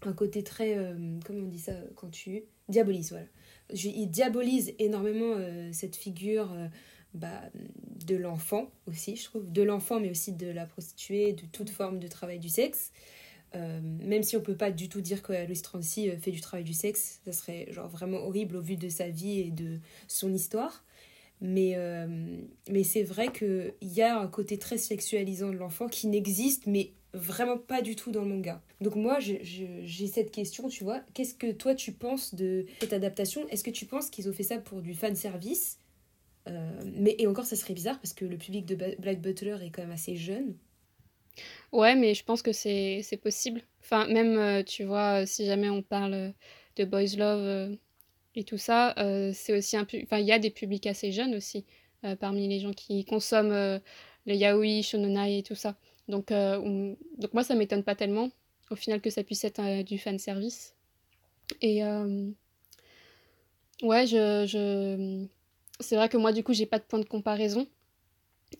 [0.06, 0.76] un côté très.
[0.76, 2.44] Euh, comment on dit ça quand tu.
[2.68, 3.26] Diabolise, voilà.
[3.72, 6.68] Je, il diabolise énormément euh, cette figure euh,
[7.14, 7.42] bah,
[8.06, 9.50] de l'enfant aussi, je trouve.
[9.50, 12.92] De l'enfant, mais aussi de la prostituée, de toute forme de travail du sexe.
[13.54, 16.74] même si on peut pas du tout dire que Louis Trancy fait du travail du
[16.74, 19.78] sexe, ça serait genre vraiment horrible au vu de sa vie et de
[20.08, 20.84] son histoire.
[21.40, 21.76] Mais,
[22.68, 26.94] mais c'est vrai qu'il y a un côté très sexualisant de l'enfant qui n'existe, mais
[27.14, 28.60] vraiment pas du tout dans le manga.
[28.84, 31.00] Donc moi, j'ai cette question, tu vois.
[31.14, 33.48] Qu'est-ce que toi, tu penses de cette adaptation?
[33.48, 35.80] Est-ce que tu penses qu'ils ont fait ça pour du fan service?
[36.48, 39.70] Euh, mais, Et encore, ça serait bizarre parce que le public de Black Butler est
[39.70, 40.54] quand même assez jeune.
[41.72, 43.62] Ouais, mais je pense que c'est possible.
[43.80, 46.34] Enfin, même, euh, tu vois, si jamais on parle
[46.76, 47.76] de Boys Love euh,
[48.34, 48.94] et tout ça,
[49.32, 49.86] c'est aussi un...
[50.02, 51.64] Enfin, il y a des publics assez jeunes aussi,
[52.20, 53.80] parmi les gens qui consomment
[54.26, 55.74] le yaoi, shononai et tout ça.
[56.08, 58.30] Donc, euh, donc moi, ça m'étonne pas tellement,
[58.70, 60.74] au final, que ça puisse être euh, du fan service.
[61.60, 62.30] Et euh,
[63.82, 65.26] ouais, je, je...
[65.80, 67.66] c'est vrai que moi, du coup, j'ai pas de point de comparaison.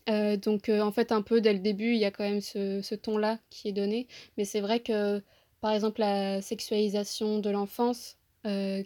[0.07, 2.95] donc, en fait, un peu dès le début, il y a quand même ce, ce
[2.95, 4.07] ton-là qui est donné.
[4.37, 5.23] Mais c'est vrai que,
[5.61, 8.17] par exemple, la sexualisation de l'enfance,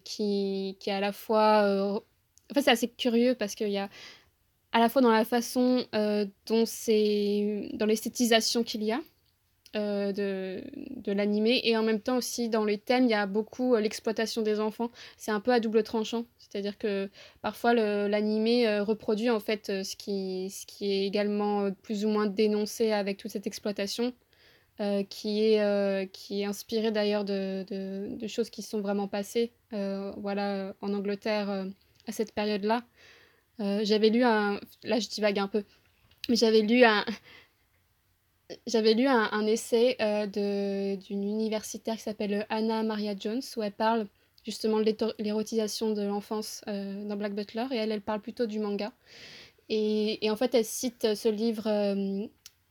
[0.04, 2.02] qui, qui est à la fois.
[2.50, 3.90] En fait, c'est assez curieux parce qu'il y a
[4.72, 9.00] à la fois dans la façon euh, dont c'est dans l'esthétisation qu'il y a
[9.76, 10.62] euh, de,
[10.96, 13.80] de l'animé et en même temps aussi dans les thèmes il y a beaucoup euh,
[13.80, 17.10] l'exploitation des enfants c'est un peu à double tranchant c'est à dire que
[17.42, 22.92] parfois l'animé reproduit en fait ce qui, ce qui est également plus ou moins dénoncé
[22.92, 24.14] avec toute cette exploitation
[25.10, 30.94] qui, est, qui est inspiré d'ailleurs de, de, choses qui sont vraiment passées voilà en
[30.94, 31.66] Angleterre
[32.06, 32.82] à cette période là
[33.60, 34.60] euh, j'avais lu un.
[34.84, 35.64] Là, je divague un peu.
[36.28, 37.04] J'avais lu un.
[38.66, 40.26] J'avais lu un, un essai euh,
[40.96, 44.06] d'une universitaire qui s'appelle Anna Maria Jones, où elle parle
[44.44, 48.58] justement de l'érotisation de l'enfance euh, dans Black Butler, et elle, elle parle plutôt du
[48.58, 48.92] manga.
[49.68, 51.64] Et, et en fait, elle cite ce livre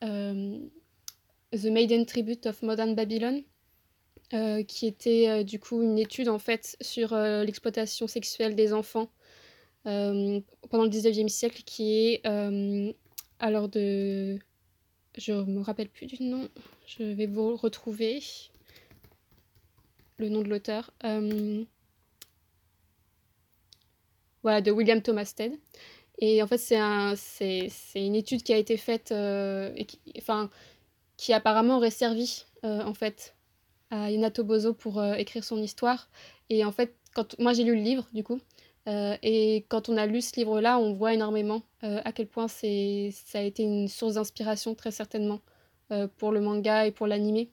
[0.02, 3.44] The Maiden Tribute of Modern Babylon,
[4.68, 9.10] qui était du coup une étude en fait sur l'exploitation sexuelle des enfants
[9.88, 12.92] euh, pendant le 19e siècle qui est euh,
[13.40, 14.38] alors de...
[15.18, 16.48] Je me rappelle plus du nom,
[16.86, 18.22] je vais vous retrouver
[20.18, 20.92] le nom de l'auteur.
[21.04, 21.64] Euh,
[24.44, 25.60] voilà, de William Thomas Ted.
[26.20, 27.16] Et en fait, c'est un,
[27.96, 30.52] une étude qui a été faite, et qui, enfin,
[31.18, 33.36] qui apparemment aurait servi, en fait,
[33.90, 36.10] à Yanato Bozo pour écrire son histoire.
[36.50, 38.40] Et en fait, quand moi j'ai lu le livre, du coup,
[38.88, 42.48] euh, et quand on a lu ce livre-là, on voit énormément euh, à quel point
[42.48, 45.40] ça a été une source d'inspiration très certainement
[45.92, 47.52] euh, pour le manga et pour l'animé.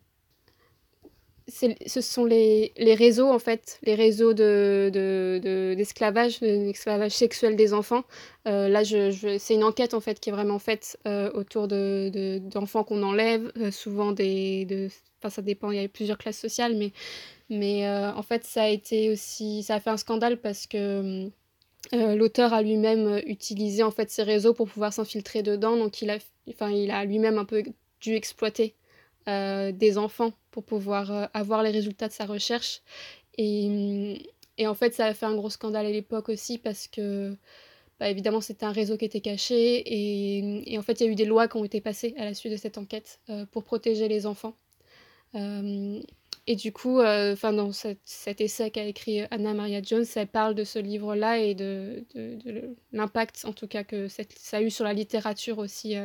[1.46, 7.74] Ce sont les, les, réseaux, en fait, les réseaux d'esclavage, de, de, l'esclavage sexuel des
[7.74, 8.04] enfants.
[8.46, 10.98] là, je, c'est une enquête, en fait, qui est vraiment faite
[11.34, 14.64] autour d'enfants qu'on enlève, souvent des...
[14.64, 14.88] De,
[15.20, 16.92] enfin, ça dépend, il y a plusieurs classes sociales, mais
[17.50, 21.28] mais euh, en fait, ça a été aussi, ça a fait un scandale parce que
[21.92, 25.76] euh, l'auteur a lui-même utilisé en fait ces réseaux pour pouvoir s'infiltrer dedans.
[25.76, 26.18] Donc, il a
[26.48, 27.62] enfin, il a lui-même un peu
[28.00, 28.74] dû exploiter
[29.26, 32.82] des enfants pour pouvoir avoir les résultats de sa recherche.
[33.38, 37.36] Et, et, en fait, ça a fait un gros scandale à l'époque aussi parce que
[38.00, 39.76] bah, évidemment, c'était un réseau qui était caché.
[39.78, 42.24] Et, et en fait, il y a eu des lois qui ont été passées à
[42.24, 44.56] la suite de cette enquête euh, pour protéger les enfants.
[45.34, 46.00] Euh,
[46.46, 50.54] et du coup, euh, enfin dans cet, essai qu'a écrit Anna Maria Jones, elle parle
[50.54, 54.24] de ce livre-là et de, de, l'impact, en tout cas, que ça
[54.58, 55.96] a eu sur la littérature aussi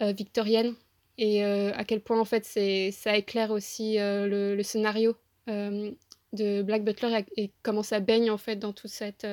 [0.00, 0.74] victorienne.
[1.18, 7.24] Et à quel point, en fait, ça éclaire aussi le, le, scénario de Black Butler
[7.36, 9.26] et, comment ça baigne, en fait, dans toute cette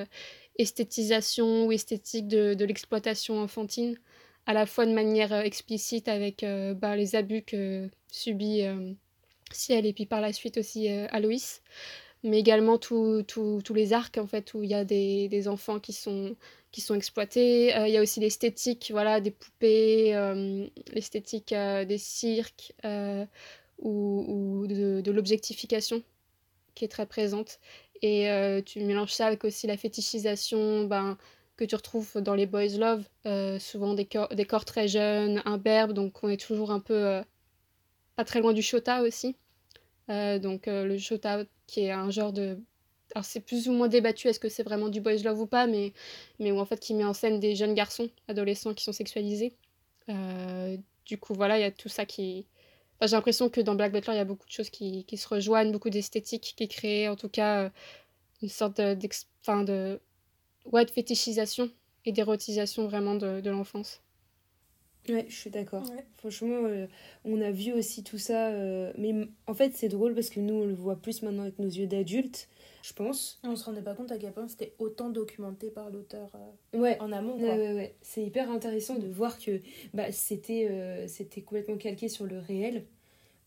[0.57, 3.97] esthétisation ou esthétique de, de l'exploitation enfantine,
[4.45, 8.93] à la fois de manière euh, explicite avec euh, bah, les abus que subit euh,
[9.51, 11.61] Ciel et puis par la suite aussi Aloïs,
[12.23, 13.23] mais également tous
[13.73, 16.35] les arcs en fait où il y a des, des, enfants qui sont,
[16.71, 17.73] qui sont exploités.
[17.87, 20.13] Il y a aussi l'esthétique voilà, des poupées,
[20.93, 22.73] l'esthétique des cirques
[23.79, 26.03] ou, ou de, de l'objectification
[26.75, 27.59] qui est très présente.
[28.01, 31.17] Et euh, tu mélanges ça avec aussi la fétichisation ben,
[31.57, 35.41] que tu retrouves dans les boys love, euh, souvent des corps, des corps très jeunes,
[35.45, 37.21] imberbes, donc on est toujours un peu euh,
[38.15, 39.35] pas très loin du shota aussi.
[40.09, 42.59] donc le shota qui est un genre de...
[43.15, 45.67] Alors c'est plus ou moins débattu, est-ce que c'est vraiment du boys love ou pas,
[45.67, 45.93] mais,
[46.39, 49.53] mais où en fait qui met en scène des jeunes garçons, adolescents qui sont sexualisés.
[51.05, 52.45] du coup voilà, il y a tout ça qui,
[53.07, 55.27] j'ai l'impression que dans Black Butler, il y a beaucoup de choses qui, qui se
[55.27, 57.69] rejoignent, beaucoup d'esthétique qui créent en tout cas euh,
[58.41, 59.99] une sorte de, de,
[60.65, 61.71] ouais, de fétichisation
[62.05, 64.01] et d'érotisation vraiment de, de l'enfance.
[65.09, 65.83] Ouais, je suis d'accord.
[66.17, 66.87] Franchement, euh,
[67.25, 68.49] on a vu aussi tout ça.
[68.49, 69.13] Euh, mais
[69.47, 71.87] en fait, c'est drôle parce que nous, on le voit plus maintenant avec nos yeux
[71.87, 72.47] d'adultes,
[72.83, 73.39] je pense.
[73.43, 76.29] On se rendait pas compte à quel point c'était autant documenté par l'auteur
[76.73, 76.99] ouais.
[76.99, 77.37] en amont.
[77.37, 77.55] Quoi.
[77.55, 79.59] Ouais, ouais, C'est hyper intéressant de voir que
[79.93, 82.85] bah, c'était c'était complètement calqué sur le réel.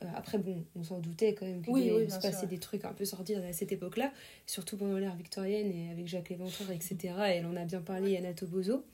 [0.04, 2.92] Euh, après, bon, on s'en doutait quand même qu'il oui, se passer des trucs un
[2.92, 4.12] peu sortir à cette époque-là,
[4.46, 6.96] surtout pendant l'ère victorienne et avec Jacques Léventreur, etc.
[7.02, 8.84] Et elle en a bien parlé, Anna Toboso.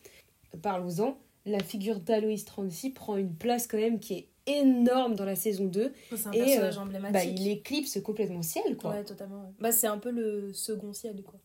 [0.63, 1.19] Parlons-en.
[1.51, 5.65] La figure d'Aloïs Trancy prend une place quand même qui est énorme dans la saison
[5.65, 5.93] 2.
[6.11, 7.13] C'est un et, personnage euh, emblématique.
[7.13, 8.93] Bah, il éclipse complètement ciel, quoi.
[8.93, 9.53] Ouais, totalement.
[9.61, 11.39] Bah, c'est un peu le second ciel, quoi.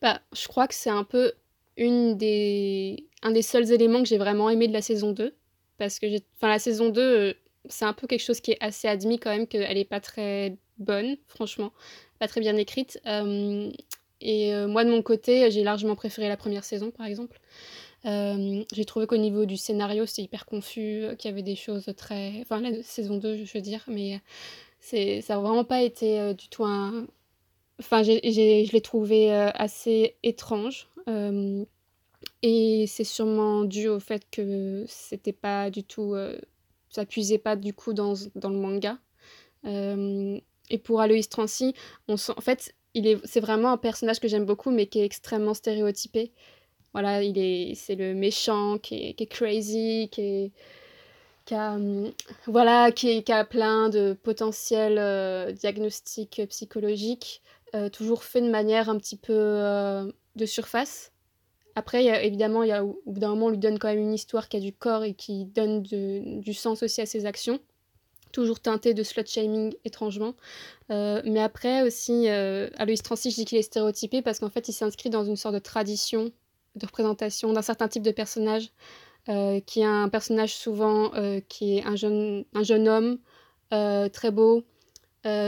[0.00, 1.32] Bah, je crois que c'est un peu
[1.76, 3.06] une des...
[3.22, 5.34] un des seuls éléments que j'ai vraiment aimé de la saison 2.
[5.78, 6.06] Parce que
[6.36, 7.34] enfin, la saison 2,
[7.68, 10.56] c'est un peu quelque chose qui est assez admis quand même, qu'elle n'est pas très
[10.78, 11.72] bonne, franchement,
[12.18, 13.00] pas très bien écrite.
[13.06, 13.70] Euh,
[14.20, 17.40] et euh, moi, de mon côté, j'ai largement préféré la première saison, par exemple.
[18.06, 21.92] Euh, j'ai trouvé qu'au niveau du scénario, c'était hyper confus, qu'il y avait des choses
[21.96, 22.40] très...
[22.42, 24.20] Enfin, la saison 2, je veux dire, mais
[24.80, 27.06] c'est, ça n'a vraiment pas été du tout un...
[27.80, 30.88] Enfin, je l'ai trouvé assez étrange.
[32.42, 36.14] et c'est sûrement dû au fait que c'était pas du tout
[36.94, 38.98] ça puisait pas du coup dans, dans le manga.
[39.64, 40.38] Euh,
[40.70, 41.74] et pour Aloïs Trancy,
[42.06, 45.00] on sent, en fait, il est, c'est vraiment un personnage que j'aime beaucoup, mais qui
[45.00, 46.32] est extrêmement stéréotypé.
[46.94, 50.52] Voilà, il est, c'est le méchant qui est, qui est crazy, qui est,
[51.44, 51.76] qui a,
[52.46, 57.42] voilà, qui, a plein de potentiels euh, diagnostics psychologiques,
[57.74, 61.12] euh, toujours fait de manière un petit peu euh, de surface.
[61.74, 63.98] Après, y a, évidemment, y a, au bout d'un moment, on lui donne quand même
[63.98, 67.58] une histoire qui a du corps et qui donne du sens aussi à ses actions.
[68.30, 70.34] Toujours teinté de slut-shaming, étrangement.
[70.88, 75.10] Mais après aussi, Aloïs Trancy, je dis qu'il est stéréotypé parce qu'en fait, il s'inscrit
[75.10, 76.30] dans une sorte de tradition
[76.76, 78.70] de représentation d'un certain type de personnage,
[79.28, 83.18] euh, qui est un personnage souvent euh, qui est un jeune, un jeune homme
[83.72, 84.64] euh, très beau,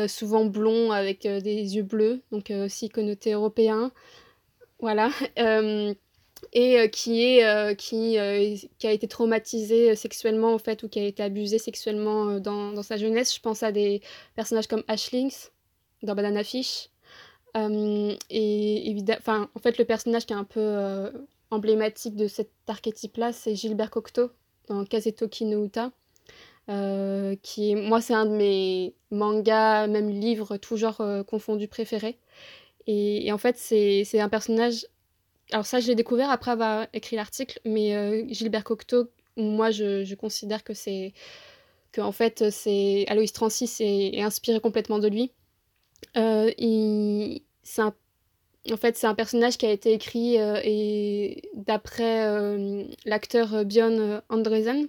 [0.08, 3.92] souvent blond avec des yeux bleus, donc aussi connoté européen.
[4.80, 5.10] Voilà.
[6.52, 8.18] et qui est qui,
[8.78, 12.82] qui a été traumatisé sexuellement en fait ou qui a été abusé sexuellement dans, dans
[12.82, 14.00] sa jeunesse je pense à des
[14.34, 15.50] personnages comme Ashlynx
[16.02, 16.90] dans Banana Fish
[17.56, 21.10] et évidemment en fait le personnage qui est un peu
[21.50, 24.30] emblématique de cet archétype là c'est Gilbert Cocteau
[24.68, 25.90] dans Kazetoki no Uta
[27.42, 32.18] qui est moi c'est un de mes mangas même livres tout genre confondus préférés
[32.86, 34.86] et, en fait c'est un personnage
[35.52, 40.14] alors ça, je l'ai découvert après avoir écrit l'article, mais euh, Gilbert Cocteau, moi, je,
[40.14, 41.12] considère que c'est
[41.92, 45.32] que en fait, c'est Aloïs Trancy est, inspiré complètement de lui.
[46.16, 46.50] Euh,
[47.66, 47.94] il, un,
[48.72, 54.22] en fait, c'est un personnage qui a été écrit euh, et d'après euh, l'acteur Björn
[54.28, 54.88] Andresen,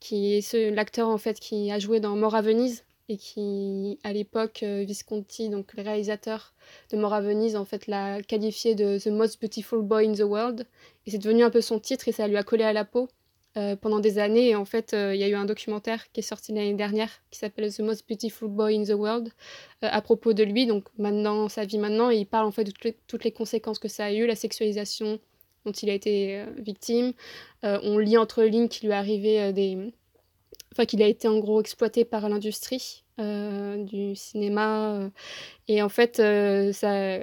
[0.00, 4.12] qui est l'acteur en fait qui a joué dans Mort à Venise et qui, à
[4.12, 6.54] l'époque, euh, Visconti, donc le réalisateur
[6.90, 10.20] de Mort à Venise, en fait, l'a qualifié de The Most Beautiful Boy in the
[10.20, 10.66] World.
[11.06, 13.08] Et c'est devenu un peu son titre et ça lui a collé à la peau.
[13.80, 14.54] Pendant des années.
[14.54, 17.72] En fait, il y a eu un documentaire qui est sorti l'année dernière qui s'appelle
[17.72, 19.30] The Most Beautiful Boy in the World
[19.82, 20.66] à propos de lui.
[20.66, 23.32] Donc maintenant, sa vie maintenant, et il parle en fait de toutes les, toutes les
[23.32, 25.18] conséquences que ça a eu, la sexualisation
[25.64, 27.12] dont il a été victime.
[27.62, 29.92] on lit entre lignes qu'il lui est arrivé des...
[30.72, 35.10] Enfin, qu'il a été en gros exploité par l'industrie du cinéma.
[35.68, 36.16] et en fait,
[36.72, 37.20] ça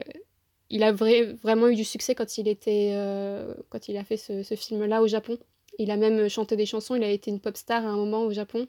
[0.74, 4.56] il a vraiment eu du succès quand il, était, euh, quand il a fait ce,
[4.56, 5.38] film-là au Japon.
[5.80, 8.24] Il a même chanté des chansons, il a été une pop star à un moment
[8.24, 8.68] au Japon.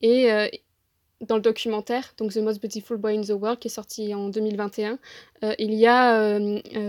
[0.00, 0.48] Et euh,
[1.20, 4.28] dans le documentaire, donc The Most Beautiful Boy in the World, qui est sorti en
[4.28, 4.98] 2021,
[5.44, 6.38] euh, il y a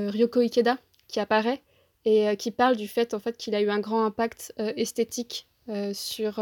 [0.09, 0.77] Ryoko Ikeda
[1.07, 1.61] qui apparaît
[2.05, 5.47] et qui parle du fait, en fait qu'il a eu un grand impact esthétique
[5.93, 6.33] sur,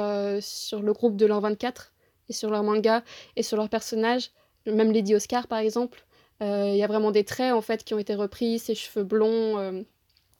[0.41, 1.91] sur le groupe de l'an 24
[2.29, 3.03] et sur leur manga
[3.35, 4.31] et sur leurs personnages,
[4.65, 6.03] même Lady Oscar par exemple.
[6.41, 9.03] Euh, il y a vraiment des traits en fait qui ont été repris, ses cheveux
[9.03, 9.83] blonds,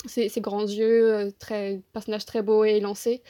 [0.06, 3.22] euh, ses, grands yeux, euh, très, personnage très beau et élancé.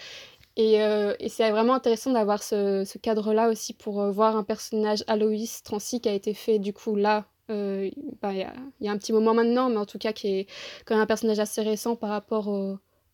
[0.57, 6.01] Et, et c'est vraiment intéressant d'avoir ce, cadre-là aussi pour voir un personnage Aloïs Transi
[6.01, 8.45] qui a été fait du coup là bah, il
[8.81, 10.47] y, a, un petit moment maintenant, mais en tout cas qui est
[10.85, 12.53] quand même un personnage assez récent par rapport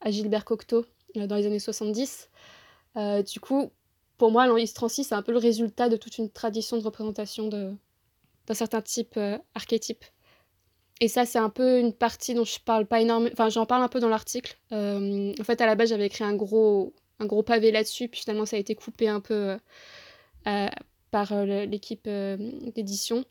[0.01, 0.83] à Gilbert Cocteau
[1.13, 2.27] dans les années 70.
[2.95, 3.71] du coup,
[4.17, 7.47] pour moi, Aloïs Transi, c'est un peu le résultat de toute une tradition de représentation
[7.47, 7.75] de,
[8.47, 10.03] d'un certain type euh, archétype.
[10.99, 13.31] Et ça, c'est un peu une partie dont je parle pas énormément.
[13.33, 14.57] Enfin, j'en parle un peu dans l'article.
[14.71, 18.21] Euh, en fait, à la base, j'avais écrit un gros, un gros pavé là-dessus, puis
[18.21, 19.57] finalement, ça a été coupé un peu
[20.47, 20.67] euh,
[21.11, 22.09] par l'équipe
[22.75, 23.23] d'édition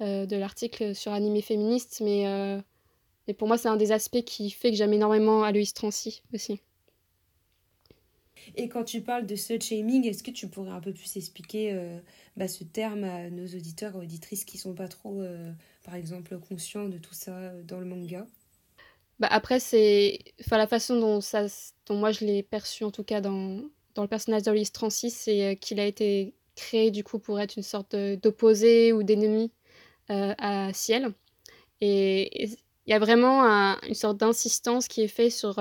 [0.00, 2.00] de l'article sur animé féministe.
[2.02, 2.24] Mais,
[3.28, 6.60] mais pour moi, c'est un des aspects qui fait que j'aime énormément Aloïs Trancy aussi.
[8.56, 11.72] Et quand tu parles de slut shaming, est-ce que tu pourrais un peu plus expliquer
[11.72, 11.98] euh,
[12.36, 15.52] bah, ce terme à nos auditeurs et auditrices qui sont pas trop, euh,
[15.84, 18.26] par exemple, conscients de tout ça euh, dans le manga?
[19.18, 21.46] Bah Après, c'est enfin, la façon dont, ça,
[21.86, 23.62] dont moi je l'ai perçu, en tout cas dans,
[23.94, 27.62] dans le personnage d'Alice Transis, c'est qu'il a été créé du coup pour être une
[27.62, 29.52] sorte d'opposé ou d'ennemi
[30.08, 31.12] à Ciel.
[31.82, 33.42] Et il y a vraiment
[33.86, 35.60] une sorte d'insistance qui est faite sur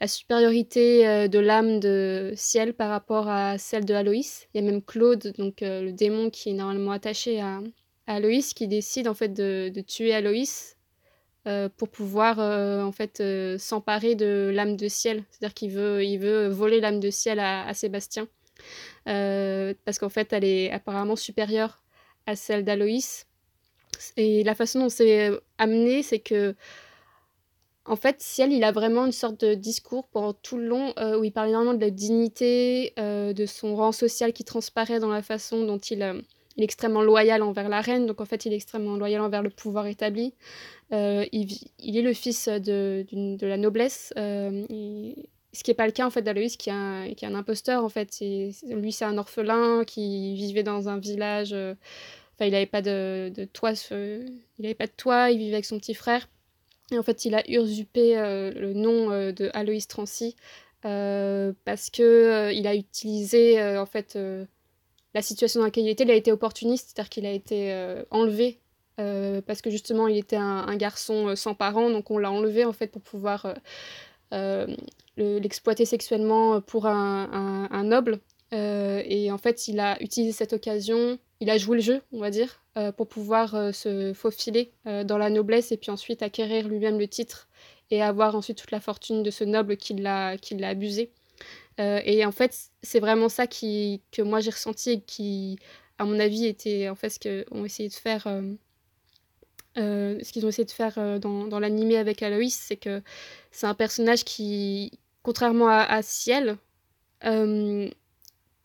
[0.00, 4.48] la supériorité euh, de l'âme de Ciel par rapport à celle de Aloïs.
[4.54, 7.60] Il y a même Claude, donc euh, le démon qui est normalement attaché à,
[8.06, 10.76] Aloïs, qui décide en fait de, tuer Aloïs
[11.46, 13.22] euh, pour pouvoir en fait
[13.58, 15.22] s'emparer de l'âme de Ciel.
[15.30, 18.26] C'est-à-dire qu'il veut, il veut voler l'âme de Ciel à, Sébastien.
[19.04, 21.84] parce qu'en fait, elle est apparemment supérieure
[22.26, 23.26] à celle d'Aloïs.
[24.16, 26.56] Et la façon dont c'est amené, c'est que
[27.90, 31.18] en fait, Ciel, il a vraiment une sorte de discours pendant tout le long euh,
[31.18, 35.08] où il parle énormément de la dignité, euh, de son rang social qui transparaît dans
[35.08, 36.14] la façon dont il, euh,
[36.56, 38.06] est extrêmement loyal envers la reine.
[38.06, 40.34] Donc en fait, il est extrêmement loyal envers le pouvoir établi.
[40.92, 43.04] Il, est le fils de,
[43.40, 44.12] la noblesse.
[44.16, 45.14] ce
[45.64, 48.20] qui n'est pas le cas en fait d'Aloïs, qui, est un imposteur en fait.
[48.20, 51.52] lui, c'est un orphelin qui vivait dans un village.
[51.52, 53.72] Enfin, il n'avait pas de toit.
[53.90, 55.32] il n'avait pas de toit.
[55.32, 56.28] Il vivait avec son petit frère.
[56.90, 60.36] Et en fait, il a usurpé euh, le nom euh, de Aloïs Trancy
[60.84, 64.18] euh, parce que il a utilisé en fait
[65.14, 66.04] la situation dans laquelle il était.
[66.04, 68.60] Il a été opportuniste, c'est-à-dire qu'il a été enlevé
[68.96, 72.88] parce que justement il était un, garçon sans parents, donc on l'a enlevé en fait
[72.88, 73.54] pour pouvoir
[75.16, 78.20] l'exploiter sexuellement pour un, un noble.
[78.52, 82.30] et en fait, il a utilisé cette occasion, il a joué le jeu, on va
[82.30, 86.68] dire, euh, pour pouvoir euh, se faufiler euh, dans la noblesse et puis ensuite acquérir
[86.68, 87.48] lui-même le titre
[87.90, 91.10] et avoir ensuite toute la fortune de ce noble qui l'a abusé.
[91.78, 95.58] et en fait, c'est vraiment ça qui, que moi j'ai ressenti et qui,
[95.98, 98.28] à mon avis, était en fait ce qu'ont essayé de faire.
[99.76, 103.02] ce qu'ils ont essayé de faire dans, l'animé avec Aloïs, c'est que
[103.50, 104.92] c'est un personnage qui,
[105.24, 106.58] contrairement à Ciel,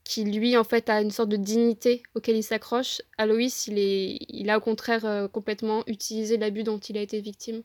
[0.06, 3.02] qui lui en fait a une sorte de dignité auquel il s'accroche.
[3.18, 7.20] Aloïs, il, est, il a au contraire euh, complètement utilisé l'abus dont il a été
[7.20, 7.64] victime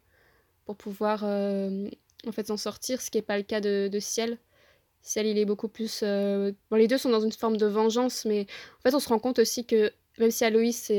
[0.64, 1.88] pour pouvoir euh,
[2.26, 4.38] en fait s'en sortir, ce qui n'est pas le cas de, Ciel.
[5.03, 6.01] Ciel, il est beaucoup plus...
[6.03, 8.47] Euh, bon, les deux sont dans une forme de vengeance, mais
[8.78, 10.91] en fait on se rend compte aussi que même si Aloïs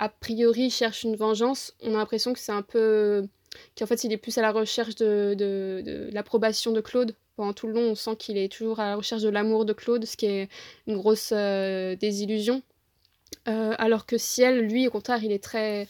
[0.00, 3.28] a priori cherche une vengeance, on a l'impression que c'est un peu...
[3.78, 7.52] qu'en fait il est plus à la recherche de, de, de l'approbation de Claude pendant
[7.52, 10.04] tout le long, on sent qu'il est toujours à la recherche de l'amour de Claude,
[10.04, 10.48] ce qui est
[10.86, 12.62] une grosse euh, désillusion.
[13.48, 15.88] Euh, alors que Ciel, lui, au contraire, il est très.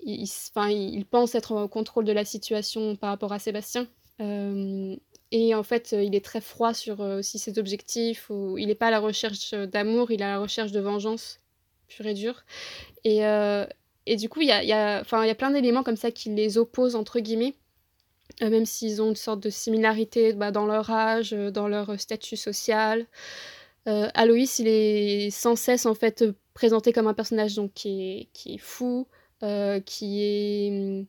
[0.00, 0.28] Il,
[0.70, 3.88] il, pense être au contrôle de la situation par rapport à Sébastien.
[4.20, 4.94] Euh,
[5.32, 8.30] et en fait, il est très froid sur aussi ses objectifs.
[8.30, 11.40] Ou, il n'est pas à la recherche d'amour, il est à la recherche de vengeance
[11.88, 12.44] pure et dure.
[13.04, 13.22] Et,
[14.06, 16.30] et du coup, il y a, y, a, y a plein d'éléments comme ça qui
[16.30, 17.54] les opposent, entre guillemets.
[18.42, 21.98] Euh, même s'ils ont une sorte de similarité bah, dans leur âge, euh, dans leur
[21.98, 23.06] statut social.
[23.88, 26.24] Euh, Aloïs, il est sans cesse en fait
[26.54, 29.06] présenté comme un personnage donc qui est, fou,
[29.84, 31.06] qui est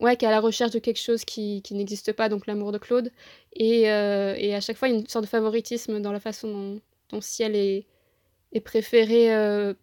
[0.00, 2.78] ouais, qui est à la recherche de quelque chose qui, n'existe pas, donc l'amour de
[2.78, 3.10] Claude.
[3.54, 6.48] Et, et, à chaque fois, il y a une sorte de favoritisme dans la façon
[6.48, 6.80] dont,
[7.10, 7.86] dont Ciel est,
[8.52, 9.74] est préféré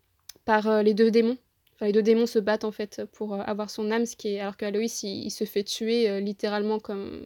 [0.46, 1.38] par les deux démons
[1.86, 4.40] les deux démons se battent en fait pour euh, avoir son âme, ce qui est
[4.40, 7.26] alors qu'Aloïs il, il, se fait tuer euh, littéralement comme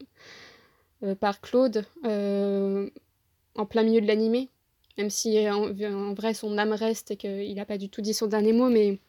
[1.04, 4.50] euh, par Claude en plein milieu de l'animé,
[4.98, 8.28] même si en, vrai son âme reste et qu'il n'a pas du tout dit son
[8.28, 9.00] dernier mot, mais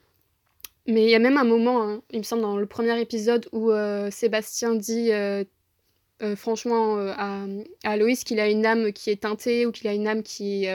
[0.87, 3.71] il y a même un moment, hein, il me semble dans le premier épisode où
[4.11, 5.11] Sébastien dit
[6.37, 7.45] franchement à,
[7.85, 10.67] à Aloïs qu'il a une âme qui est teintée ou qu'il a une âme qui,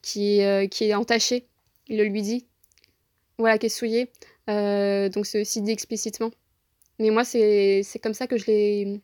[0.00, 1.46] qui, qui est entachée.
[1.88, 2.46] Il le lui dit.
[3.38, 4.10] Voilà, qui est souillé.
[4.50, 6.30] Euh, donc c'est aussi dit explicitement.
[6.98, 9.00] Mais moi, c'est comme ça que je l'ai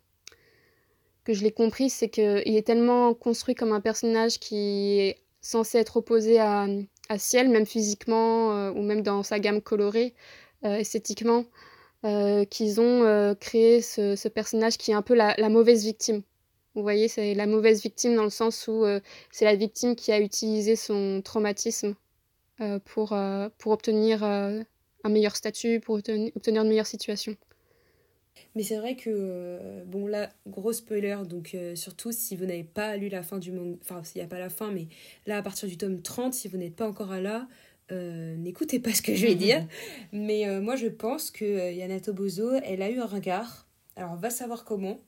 [1.25, 5.79] que je l'ai compris, c'est qu'il est tellement construit comme un personnage qui est censé
[5.79, 6.67] être opposé à,
[7.09, 10.15] à Ciel, même physiquement euh, ou même dans sa gamme colorée,
[10.67, 11.45] euh, esthétiquement,
[12.51, 16.23] qu'ils ont créé ce, personnage qui est un peu la, la mauvaise victime.
[16.75, 18.85] Vous voyez, c'est la mauvaise victime dans le sens où
[19.31, 21.95] c'est la victime qui a utilisé son traumatisme
[22.85, 24.61] pour, euh, pour obtenir euh,
[25.05, 27.35] un meilleur statut, pour obtenir, une meilleure situation.
[28.57, 33.09] Mais c'est vrai que, bon là, gros spoiler, donc surtout si vous n'avez pas lu
[33.09, 34.87] la fin du manga, enfin s'il n'y a pas la fin, mais
[35.27, 37.49] là à partir du tome 30, si vous n'êtes pas encore à là,
[37.93, 39.67] euh, n'écoutez pas ce que je vais dire.
[40.13, 44.13] mais euh, moi je pense que euh, Yana Tobozo, elle a eu un regard, alors
[44.13, 45.01] on va savoir comment,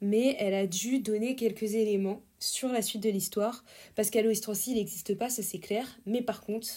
[0.00, 3.64] mais elle a dû donner quelques éléments sur la suite de l'histoire,
[3.94, 6.68] parce qu'Aloïs Trancy, il n'existe pas, ça c'est clair, mais par contre,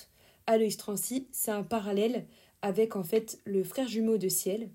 [0.48, 2.26] Aloïs Trancy, c'est un parallèle
[2.62, 4.70] avec en fait le frère jumeau de Ciel,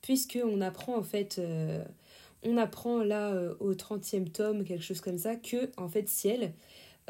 [0.00, 1.84] puisque on apprend en fait, euh,
[2.42, 6.54] on apprend là euh, au 30e tome, quelque chose comme ça, que en fait Ciel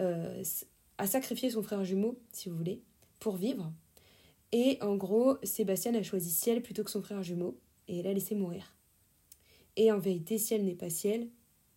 [0.00, 0.42] euh,
[0.98, 2.82] a sacrifié son frère jumeau, si vous voulez,
[3.18, 3.72] pour vivre.
[4.52, 7.58] Et en gros, Sébastien a choisi Ciel plutôt que son frère jumeau,
[7.88, 8.74] et l'a laissé mourir.
[9.76, 11.28] Et en vérité, Ciel n'est pas Ciel,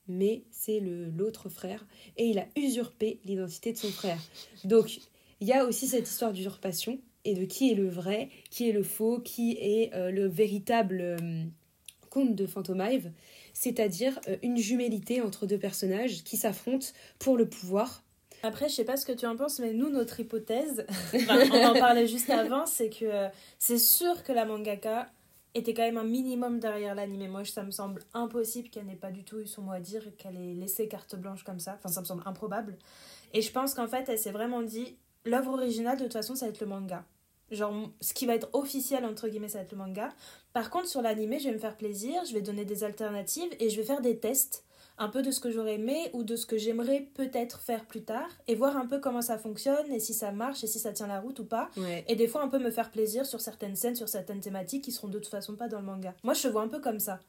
[0.07, 1.85] mais c'est l'autre frère,
[2.17, 4.19] et il a usurpé l'identité de son frère.
[4.63, 4.99] Donc,
[5.39, 8.71] il y a aussi cette histoire d'usurpation, et de qui est le vrai, qui est
[8.71, 11.43] le faux, qui est euh, le véritable euh,
[12.15, 13.11] conte de Phantomive,
[13.53, 16.87] c'est-à-dire euh, une jumélité entre deux personnages qui s'affrontent
[17.19, 18.03] pour le pouvoir.
[18.43, 21.73] Après, je sais pas ce que tu en penses, mais nous, notre hypothèse, on en
[21.73, 23.27] parlait juste avant, c'est que euh,
[23.57, 25.09] c'est sûr que la mangaka
[25.55, 27.31] était quand même un minimum derrière l'anime.
[27.31, 30.05] Moi, ça me semble impossible qu'elle n'ait pas du tout eu son mot à dire
[30.07, 31.77] et qu'elle ait laissé carte blanche comme ça.
[31.79, 32.77] Enfin, ça me semble improbable.
[33.33, 36.45] Et je pense qu'en fait, elle s'est vraiment dit l'œuvre originale, de toute façon, ça
[36.45, 37.05] va être le manga.
[37.51, 40.09] Genre, ce qui va être officiel, entre guillemets, ça va être le manga.
[40.51, 43.69] Par contre, sur l'anime, je vais me faire plaisir, je vais donner des alternatives et
[43.69, 44.65] je vais faire des tests
[44.97, 48.03] un peu de ce que j'aurais aimé ou de ce que j'aimerais peut-être faire plus
[48.03, 50.93] tard et voir un peu comment ça fonctionne et si ça marche et si ça
[50.93, 51.69] tient la route ou pas.
[51.77, 52.05] Ouais.
[52.07, 54.91] Et des fois, un peu me faire plaisir sur certaines scènes, sur certaines thématiques qui
[54.91, 56.13] seront de toute façon pas dans le manga.
[56.23, 57.19] Moi, je vois un peu comme ça.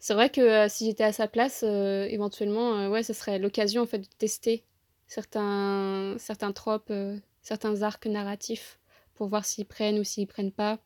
[0.00, 3.38] C'est vrai que euh, si j'étais à sa place, euh, éventuellement, euh, ouais, ce serait
[3.38, 4.64] l'occasion en fait de tester
[5.06, 8.78] certains, certains tropes, euh, certains arcs narratifs
[9.14, 10.78] pour voir s'ils prennent ou s'ils prennent pas,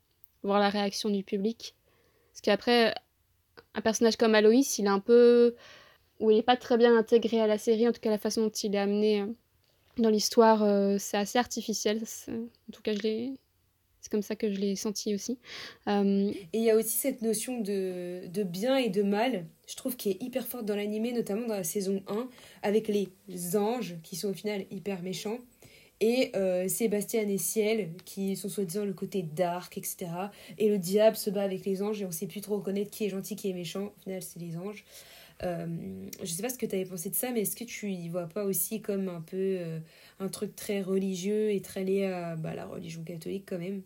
[0.43, 1.75] voir la réaction du public.
[2.33, 2.95] Parce qu'après,
[3.79, 5.55] un personnage comme Aloïs, il est un peu.
[6.21, 8.43] où il n'est pas très bien intégré à la série, en tout cas la façon
[8.43, 9.27] dont il est amené euh,
[9.99, 12.03] dans l'histoire, euh, c'est assez artificiel.
[12.29, 13.35] En tout cas, je l'ai.
[14.01, 15.39] C'est comme ça que je l'ai senti aussi.
[15.89, 19.75] Euh, Et il y a aussi cette notion de, de bien et de mal, je
[19.75, 22.29] trouve, qui est hyper forte dans l'animé, notamment dans la saison 1,
[22.63, 23.09] avec les
[23.57, 25.39] anges, qui sont au final hyper méchants,
[26.01, 30.31] et euh, Sébastien et Ciel, qui sont soi-disant le côté dark, etc.
[30.59, 33.05] Et le diable se bat avec les anges, et on sait plus trop reconnaître qui
[33.05, 33.93] est gentil, qui est méchant.
[33.99, 34.85] Au final, c'est les anges.
[35.45, 35.67] Euh,
[36.23, 38.09] je sais pas ce que tu avais pensé de ça, mais est-ce que tu y
[38.09, 39.79] vois pas aussi comme un peu euh,
[40.19, 43.83] un truc très religieux et très lié à bah, la religion catholique quand même?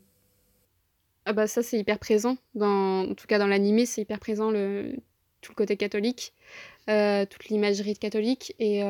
[1.25, 4.51] Ah bah ça c'est hyper présent, dans, en tout cas dans l'animé c'est hyper présent
[4.51, 4.97] le,
[5.41, 6.33] tout le côté catholique,
[6.91, 8.83] euh, toute l'imagerie catholique et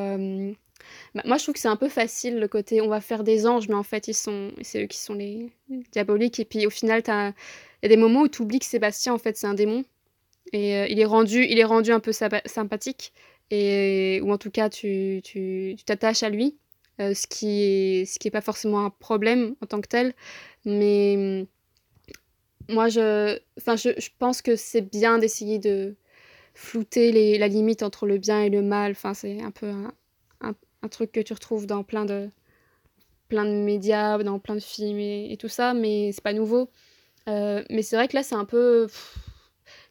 [1.15, 3.47] bah, moi je trouve que c'est un peu facile le côté on va faire des
[3.47, 5.53] anges mais en fait ils sont c'est eux qui sont les,
[5.93, 6.41] diaboliques.
[6.41, 7.11] Et puis au final il
[7.83, 9.85] y a des moments où tu oublies que Sébastien en fait c'est un démon.
[10.53, 13.13] Et euh, il est rendu il est rendu un peu sympathique.
[13.51, 16.57] Et ou en tout cas tu tu t'attaches à lui
[17.01, 20.15] euh, ce qui est ce qui est pas forcément un problème en tant que tel.
[20.65, 21.47] Mais
[22.69, 25.97] moi je je, je pense que c'est bien d'essayer de
[26.55, 28.93] flouter la limite entre le bien et le mal.
[28.93, 29.73] Enfin c'est un peu
[30.83, 32.29] un, truc que tu retrouves dans plein de
[33.29, 36.69] plein de médias dans plein de films et, tout ça mais c'est pas nouveau
[37.29, 38.89] euh, mais c'est vrai que là c'est un peu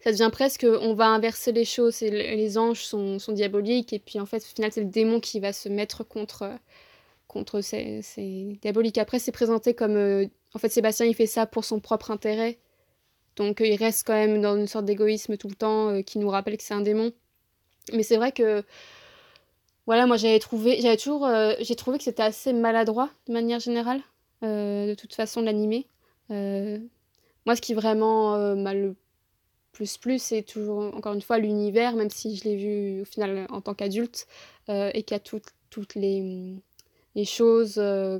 [0.03, 4.19] ça devient presque, on va inverser les choses, et les anges sont, diaboliques, et puis
[4.19, 6.51] en fait, au final, c'est le démon qui va se mettre contre,
[7.27, 8.97] contre ces, ces diaboliques.
[8.97, 12.57] Après, c'est présenté comme, euh, en fait, Sébastien, il fait ça pour son propre intérêt,
[13.35, 16.29] donc euh, il reste quand même dans une sorte d'égoïsme tout le temps, qui nous
[16.29, 17.11] rappelle que c'est un démon.
[17.93, 18.63] Mais c'est vrai que,
[19.91, 21.27] voilà, moi j'avais trouvé, j'avais toujours,
[21.59, 23.99] j'ai trouvé que c'était assez maladroit de manière générale,
[24.41, 25.85] de toute façon, l'animé.
[26.29, 28.95] moi, ce qui vraiment m'a le
[29.71, 33.47] plus plus, c'est toujours, encore une fois, l'univers, même si je l'ai vu au final
[33.49, 34.27] en tant qu'adulte,
[34.69, 35.39] euh, et qu'il y a
[35.69, 36.55] toutes les,
[37.15, 38.19] les choses, euh,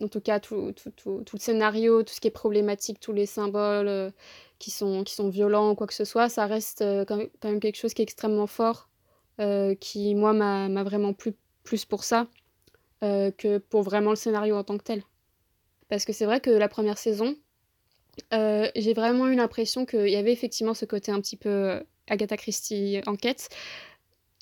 [0.00, 3.26] en tout cas tout, tout, tout, le scénario, tout ce qui est problématique, tous les
[3.26, 4.10] symboles euh,
[4.58, 7.76] qui, sont, qui sont violents ou quoi que ce soit, ça reste quand, même, quelque
[7.76, 8.88] chose qui est extrêmement fort,
[9.80, 12.26] qui, moi, m'a vraiment plu plus pour ça
[13.00, 15.02] que pour vraiment le scénario en tant que tel.
[15.88, 17.36] Parce que c'est vrai que la première saison,
[18.32, 21.80] euh, j'ai vraiment eu l'impression qu'il y avait effectivement ce côté un petit peu euh,
[22.08, 23.48] Agatha Christie enquête,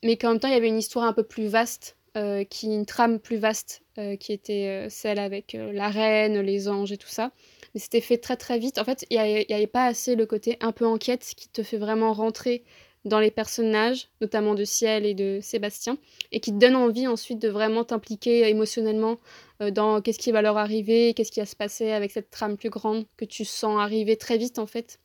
[0.02, 2.66] mais qu'en même temps il y avait une histoire un peu plus vaste, euh, qui
[2.66, 3.82] une trame plus vaste,
[4.20, 7.32] qui était celle avec la reine, les anges et tout ça.
[7.74, 8.78] Mais c'était fait très très vite.
[8.78, 11.78] En fait, il n'y avait pas assez le côté un peu enquête qui te fait
[11.78, 12.62] vraiment rentrer
[13.04, 15.98] dans les personnages, notamment de Ciel et de Sébastien,
[16.32, 19.18] et qui te donne envie ensuite de vraiment t'impliquer émotionnellement
[19.62, 22.56] euh, dans qu'est-ce qui va leur arriver, qu'est-ce qui va se passer avec cette trame
[22.56, 25.00] plus grande que tu sens arriver très vite en fait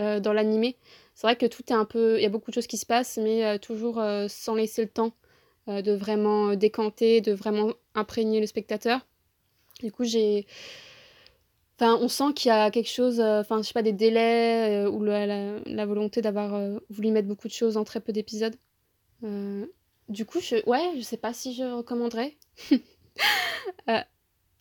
[0.00, 0.76] euh, dans l'animé.
[1.14, 2.86] C'est vrai que tout est un peu, il y a beaucoup de choses qui se
[2.86, 5.12] passent, mais euh, toujours sans laisser le temps
[5.66, 9.06] de vraiment décanter, de vraiment imprégner le spectateur.
[9.82, 10.46] Du coup, j'ai
[11.80, 14.84] Enfin, on sent qu'il y a quelque chose, euh, enfin, je sais pas, des délais
[14.84, 18.56] euh, ou la, volonté d'avoir euh, voulu mettre beaucoup de choses en très peu d'épisodes.
[19.22, 22.36] du coup, je, ouais, je sais pas si je recommanderais.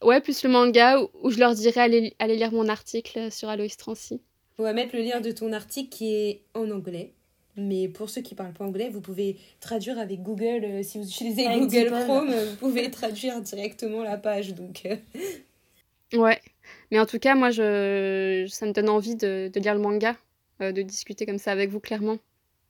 [0.04, 3.76] ouais, plus le manga où, je leur dirais aller, aller, lire mon article sur Alois
[3.76, 4.22] Trancy.
[4.60, 7.14] On va mettre le lien de ton article qui est en anglais.
[7.56, 10.84] Mais pour ceux qui parlent pas anglais, vous pouvez traduire avec Google.
[10.84, 14.54] si vous utilisez Google Chrome, vous pouvez traduire directement la page.
[14.54, 14.88] Donc.
[16.14, 16.40] ouais.
[16.92, 18.46] Mais en tout cas, moi, je...
[18.50, 20.16] ça me donne envie de, lire le manga,
[20.62, 22.18] euh, de discuter comme ça avec vous clairement.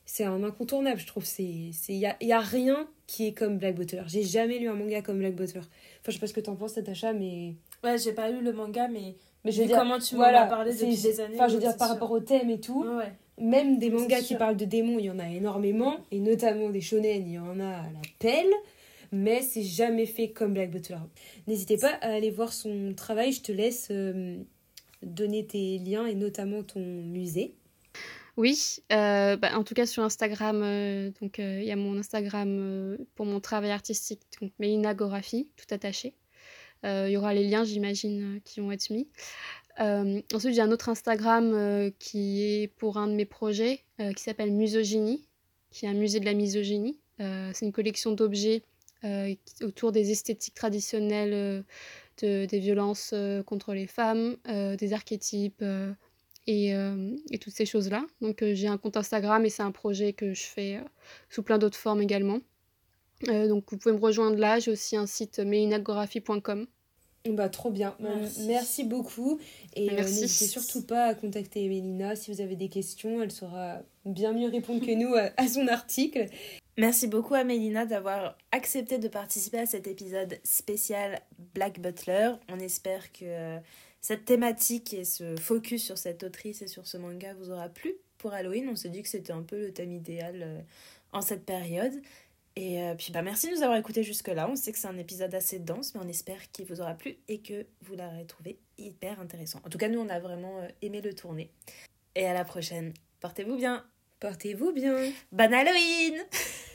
[0.06, 1.26] C'est un incontournable, je trouve.
[1.38, 4.04] Il n'y a, y a rien qui est comme Black Butler.
[4.08, 5.60] J'ai jamais lu un manga comme Black Butler.
[5.60, 5.68] Enfin,
[6.08, 7.56] je sais pas ce que t'en penses, Natacha, mais.
[7.84, 9.16] Ouais, j'ai pas lu le manga, mais.
[9.44, 11.36] Mais je veux dire, comment tu voilà, m'en as parlé depuis des années.
[11.36, 12.86] Enfin, je veux dire, par rapport au thème et tout.
[13.40, 15.98] Même des mangas qui parlent de démons, il y en a énormément.
[16.12, 18.52] Et notamment des shonen, il y en a à la pelle
[19.12, 20.98] mais c'est jamais fait comme Black Butler.
[21.48, 24.38] N'hésitez pas à aller voir son travail, je te laisse euh,
[25.02, 27.56] donner tes liens et notamment ton musée.
[28.36, 32.98] Oui, euh, bah, en tout cas sur Instagram, euh, donc il y a mon Instagram
[33.16, 35.08] pour mon travail artistique, donc Mélina tout
[35.72, 36.14] attaché.
[36.84, 39.10] Il y aura les liens, j'imagine, qui vont être mis.
[39.80, 43.84] ensuite, j'ai un autre Instagram qui est pour un de mes projets
[44.16, 45.28] qui s'appelle Musogynie,
[45.72, 47.00] qui est un musée de la misogynie.
[47.18, 48.77] c'est une collection d'objets euh,
[49.62, 51.62] autour des esthétiques traditionnelles euh,
[52.22, 55.64] de, des violences euh, contre les femmes, des archétypes
[56.48, 58.06] et, et, toutes ces choses-là.
[58.22, 60.80] Donc j'ai un compte Instagram et c'est un projet que je fais
[61.30, 62.40] sous plein d'autres formes également.
[63.28, 66.68] donc vous pouvez me rejoindre là, j'ai aussi un site meinagographie.com.
[67.30, 67.96] Bah, trop bien.
[68.46, 69.40] Merci, beaucoup.
[69.76, 73.22] Et n'hésitez surtout pas à contacter Mélina si vous avez des questions.
[73.22, 76.28] Elle saura bien mieux répondre que nous à, à son article.
[76.80, 81.20] Merci beaucoup à Mélina d'avoir accepté de participer à cet épisode spécial
[81.56, 82.34] Black Butler.
[82.50, 83.58] On espère que euh,
[84.00, 87.96] cette thématique et ce focus sur cette autrice et sur ce manga vous aura plu
[88.20, 88.70] pour Halloween.
[88.70, 90.62] On s'est dit que c'était un peu le thème idéal euh,
[91.14, 91.94] en cette période.
[92.56, 94.48] Et euh, puis bah merci de nous avoir écoutés jusque-là.
[94.48, 97.18] On sait que c'est un épisode assez dense, mais on espère qu'il vous aura plu
[97.28, 99.62] et que vous l'aurez trouvé hyper intéressant.
[99.66, 101.50] En tout cas, nous, on a vraiment aimé le tourner.
[102.14, 102.94] Et à la prochaine.
[103.20, 103.84] Portez-vous bien.
[104.20, 105.12] Portez-vous bien.
[105.32, 106.24] Bonne Halloween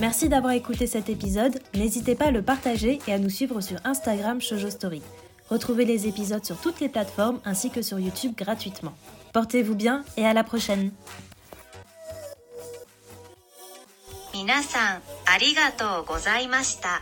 [0.00, 1.60] Merci d'avoir écouté cet épisode.
[1.74, 5.02] N'hésitez pas à le partager et à nous suivre sur Instagram Shoujo Story.
[5.48, 8.94] Retrouvez les épisodes sur toutes les plateformes ainsi que sur YouTube gratuitement.
[9.32, 10.92] Portez-vous bien et à la prochaine.
[14.36, 17.00] 皆さんありがとうございました。